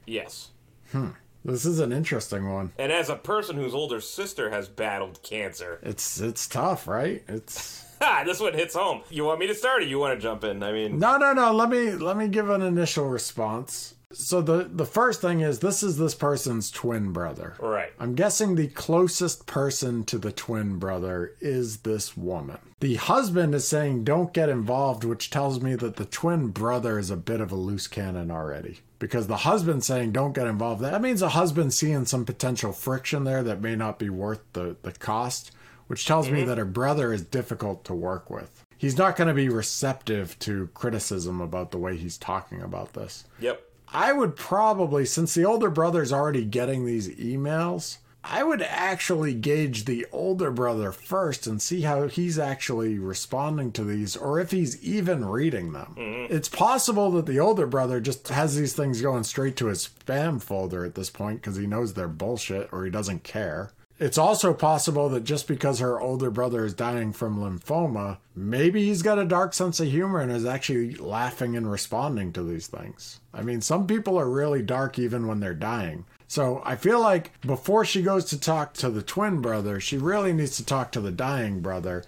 [0.07, 0.49] Yes.
[0.91, 1.11] Hmm.
[1.45, 2.73] This is an interesting one.
[2.79, 7.23] And as a person whose older sister has battled cancer, It's it's tough, right?
[7.29, 9.03] It's ha, this one hits home.
[9.11, 10.63] You want me to start or you want to jump in?
[10.63, 11.53] I mean, No, no, no.
[11.53, 13.95] Let me let me give an initial response.
[14.11, 17.55] So the the first thing is this is this person's twin brother.
[17.61, 17.93] right.
[18.01, 22.59] I'm guessing the closest person to the twin brother is this woman.
[22.81, 27.11] The husband is saying don't get involved, which tells me that the twin brother is
[27.11, 28.81] a bit of a loose cannon already.
[28.99, 33.25] Because the husband saying don't get involved, that means the husband seeing some potential friction
[33.25, 35.53] there that may not be worth the, the cost,
[35.87, 36.49] which tells me mm-hmm.
[36.49, 38.65] that her brother is difficult to work with.
[38.77, 43.25] He's not going to be receptive to criticism about the way he's talking about this.
[43.41, 43.63] Yep.
[43.93, 47.99] I would probably, since the older brother's already getting these emails,
[48.31, 53.85] I would actually gauge the older brother first and see how he's actually responding to
[53.85, 55.95] these or if he's even reading them.
[55.97, 56.35] Mm-hmm.
[56.35, 60.43] It's possible that the older brother just has these things going straight to his spam
[60.43, 63.73] folder at this point because he knows they're bullshit or he doesn't care.
[63.99, 69.03] It's also possible that just because her older brother is dying from lymphoma, maybe he's
[69.03, 73.21] got a dark sense of humor and is actually laughing and responding to these things.
[73.35, 76.05] I mean, some people are really dark even when they're dying.
[76.29, 80.35] So I feel like before she goes to talk to the twin brother, she really
[80.35, 82.05] needs to talk to the dying brother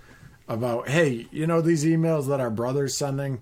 [0.46, 3.40] about, hey, you know, these emails that our brother's sending,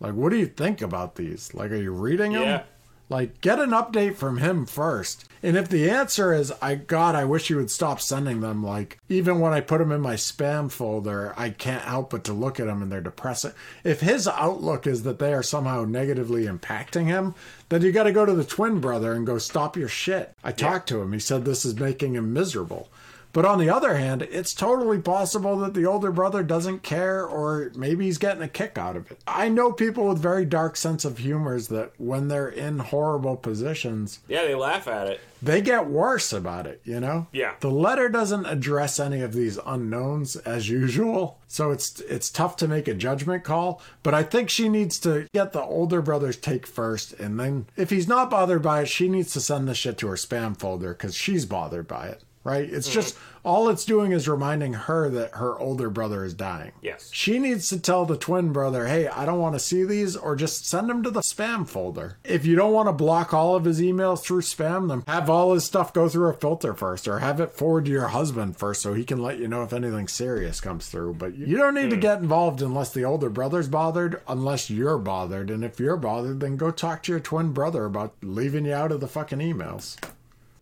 [0.00, 1.52] like, what do you think about these?
[1.52, 2.42] Like, are you reading them?
[2.42, 2.62] Yeah.
[3.08, 5.28] Like, get an update from him first.
[5.42, 8.98] And if the answer is, I God, I wish you would stop sending them, like,
[9.10, 12.58] even when I put them in my spam folder, I can't help but to look
[12.58, 13.52] at them and they're depressing.
[13.84, 17.34] If his outlook is that they are somehow negatively impacting him,
[17.68, 20.32] then you got to go to the twin brother and go, stop your shit.
[20.42, 21.12] I talked to him.
[21.12, 22.88] He said this is making him miserable.
[23.34, 27.70] But on the other hand, it's totally possible that the older brother doesn't care or
[27.76, 29.18] maybe he's getting a kick out of it.
[29.26, 34.20] I know people with very dark sense of humors that when they're in horrible positions,
[34.28, 35.20] Yeah, they laugh at it.
[35.42, 37.26] they get worse about it, you know?
[37.32, 37.54] Yeah.
[37.60, 42.68] The letter doesn't address any of these unknowns as usual, so it's it's tough to
[42.68, 46.66] make a judgment call, but I think she needs to get the older brother's take
[46.68, 49.98] first and then if he's not bothered by it, she needs to send the shit
[49.98, 52.22] to her spam folder cuz she's bothered by it.
[52.44, 52.70] Right?
[52.70, 52.94] It's mm-hmm.
[52.94, 56.72] just all it's doing is reminding her that her older brother is dying.
[56.80, 57.10] Yes.
[57.12, 60.34] She needs to tell the twin brother, hey, I don't want to see these, or
[60.34, 62.16] just send them to the spam folder.
[62.24, 65.52] If you don't want to block all of his emails through spam, then have all
[65.52, 68.80] his stuff go through a filter first, or have it forward to your husband first
[68.80, 71.14] so he can let you know if anything serious comes through.
[71.14, 72.02] But you don't need to mm.
[72.02, 75.50] get involved unless the older brother's bothered, unless you're bothered.
[75.50, 78.92] And if you're bothered, then go talk to your twin brother about leaving you out
[78.92, 79.98] of the fucking emails.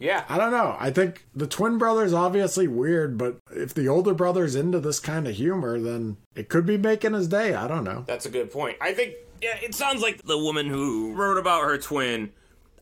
[0.03, 0.25] Yeah.
[0.29, 0.77] I don't know.
[0.79, 5.29] I think the twin brother's obviously weird, but if the older brother's into this kind
[5.29, 7.55] of humor, then it could be making his day.
[7.55, 8.05] I don't know.
[8.07, 8.79] That's a good point.
[8.81, 12.33] I think yeah, it sounds like the woman who wrote about her twin.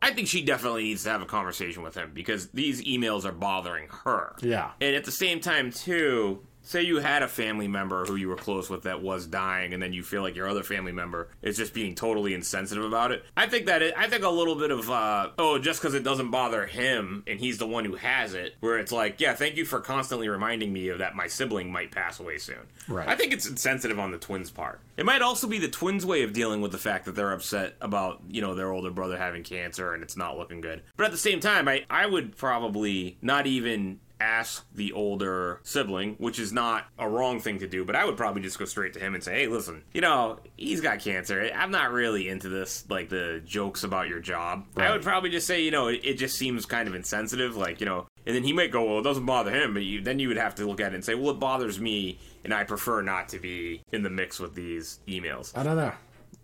[0.03, 3.33] I think she definitely needs to have a conversation with him because these emails are
[3.33, 4.35] bothering her.
[4.41, 4.71] Yeah.
[4.81, 8.37] And at the same time, too, say you had a family member who you were
[8.37, 11.57] close with that was dying, and then you feel like your other family member is
[11.57, 13.25] just being totally insensitive about it.
[13.37, 16.05] I think that it, I think a little bit of uh, oh, just because it
[16.05, 19.57] doesn't bother him and he's the one who has it, where it's like, yeah, thank
[19.57, 22.67] you for constantly reminding me of that my sibling might pass away soon.
[22.89, 23.09] Right.
[23.09, 24.81] I think it's insensitive on the twins' part.
[24.97, 27.75] It might also be the twins' way of dealing with the fact that they're upset
[27.81, 30.83] about you know their older brother having cancer and it's not looking good.
[30.97, 36.15] But at the same time, I I would probably not even ask the older sibling,
[36.19, 38.93] which is not a wrong thing to do, but I would probably just go straight
[38.93, 41.51] to him and say, "Hey, listen, you know, he's got cancer.
[41.55, 45.47] I'm not really into this like the jokes about your job." I would probably just
[45.47, 48.45] say, you know, it, it just seems kind of insensitive, like, you know, and then
[48.45, 50.67] he might go, "Well, it doesn't bother him," but you, then you would have to
[50.67, 53.83] look at it and say, "Well, it bothers me, and I prefer not to be
[53.93, 55.93] in the mix with these emails." I don't know.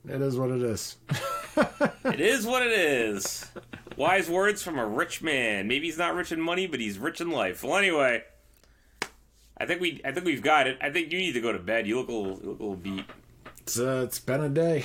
[0.08, 0.96] It is what it is.
[2.04, 3.46] it is what it is.
[3.96, 5.68] Wise words from a rich man.
[5.68, 7.62] Maybe he's not rich in money, but he's rich in life.
[7.64, 8.22] Well, anyway,
[9.58, 10.78] I think we I think we've got it.
[10.80, 11.86] I think you need to go to bed.
[11.86, 13.04] You look a little, look a little beat.
[13.60, 14.84] It's, uh, it's been a day.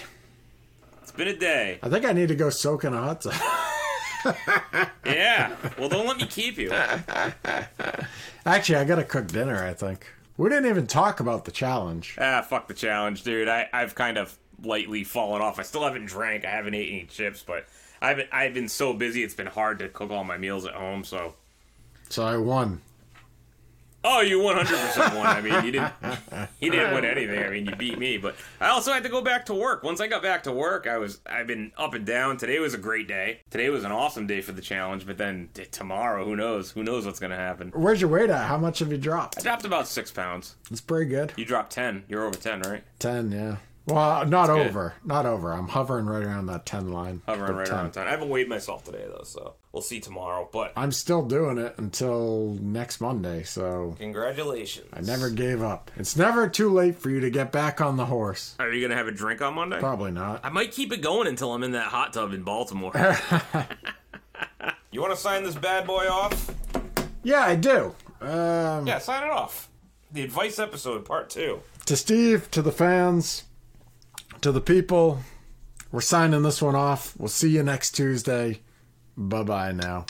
[1.01, 1.80] It's been a day.
[1.84, 3.34] I think I need to go soak in a hot tub.
[5.03, 5.55] Yeah.
[5.80, 6.72] Well, don't let me keep you.
[8.45, 9.63] Actually, I gotta cook dinner.
[9.65, 10.05] I think
[10.38, 12.17] we didn't even talk about the challenge.
[12.19, 13.47] Ah, fuck the challenge, dude.
[13.47, 15.59] I I've kind of lightly fallen off.
[15.59, 16.45] I still haven't drank.
[16.45, 17.68] I haven't eaten any chips, but
[18.01, 19.24] I've been I've been so busy.
[19.24, 21.03] It's been hard to cook all my meals at home.
[21.03, 21.36] So.
[22.09, 22.82] So I won.
[24.03, 25.28] Oh, you 100% won.
[25.28, 25.93] I mean, you didn't
[26.59, 27.43] you didn't win anything.
[27.43, 29.84] I mean, you beat me, but I also had to go back to work.
[29.84, 32.38] Once I got back to work, I was I've been up and down.
[32.38, 33.41] Today was a great day.
[33.51, 36.72] Today was an awesome day for the challenge, but then t- tomorrow, who knows?
[36.72, 37.72] Who knows what's going to happen?
[37.76, 38.47] Where's your weight at?
[38.47, 39.38] How much have you dropped?
[39.38, 40.55] I dropped about 6 pounds.
[40.72, 41.34] It's pretty good.
[41.38, 42.05] You dropped 10.
[42.07, 42.84] You're over 10, right?
[42.97, 43.57] Ten, yeah.
[43.94, 44.68] Well, not good.
[44.68, 44.94] over.
[45.04, 45.52] Not over.
[45.52, 47.22] I'm hovering right around that ten line.
[47.28, 47.76] Hovering right 10.
[47.76, 48.08] around 10.
[48.08, 51.76] I haven't weighed myself today though, so we'll see tomorrow, but I'm still doing it
[51.78, 54.88] until next Monday, so congratulations.
[54.94, 55.92] I never gave up.
[55.98, 58.56] It's never too late for you to get back on the horse.
[58.60, 59.80] Are you going to have a drink on Monday?
[59.80, 60.42] Probably not.
[60.44, 62.92] I might keep it going until I'm in that hot tub in Baltimore.
[64.92, 66.52] you want to sign this bad boy off?
[67.24, 67.96] Yeah, I do.
[68.20, 69.70] Um, Yeah, sign it off.
[70.12, 71.62] The advice episode, part two.
[71.86, 73.44] To Steve, to the fans,
[74.42, 75.20] to the people,
[75.92, 77.16] we're signing this one off.
[77.18, 78.62] We'll see you next Tuesday.
[79.18, 80.06] Bye bye now.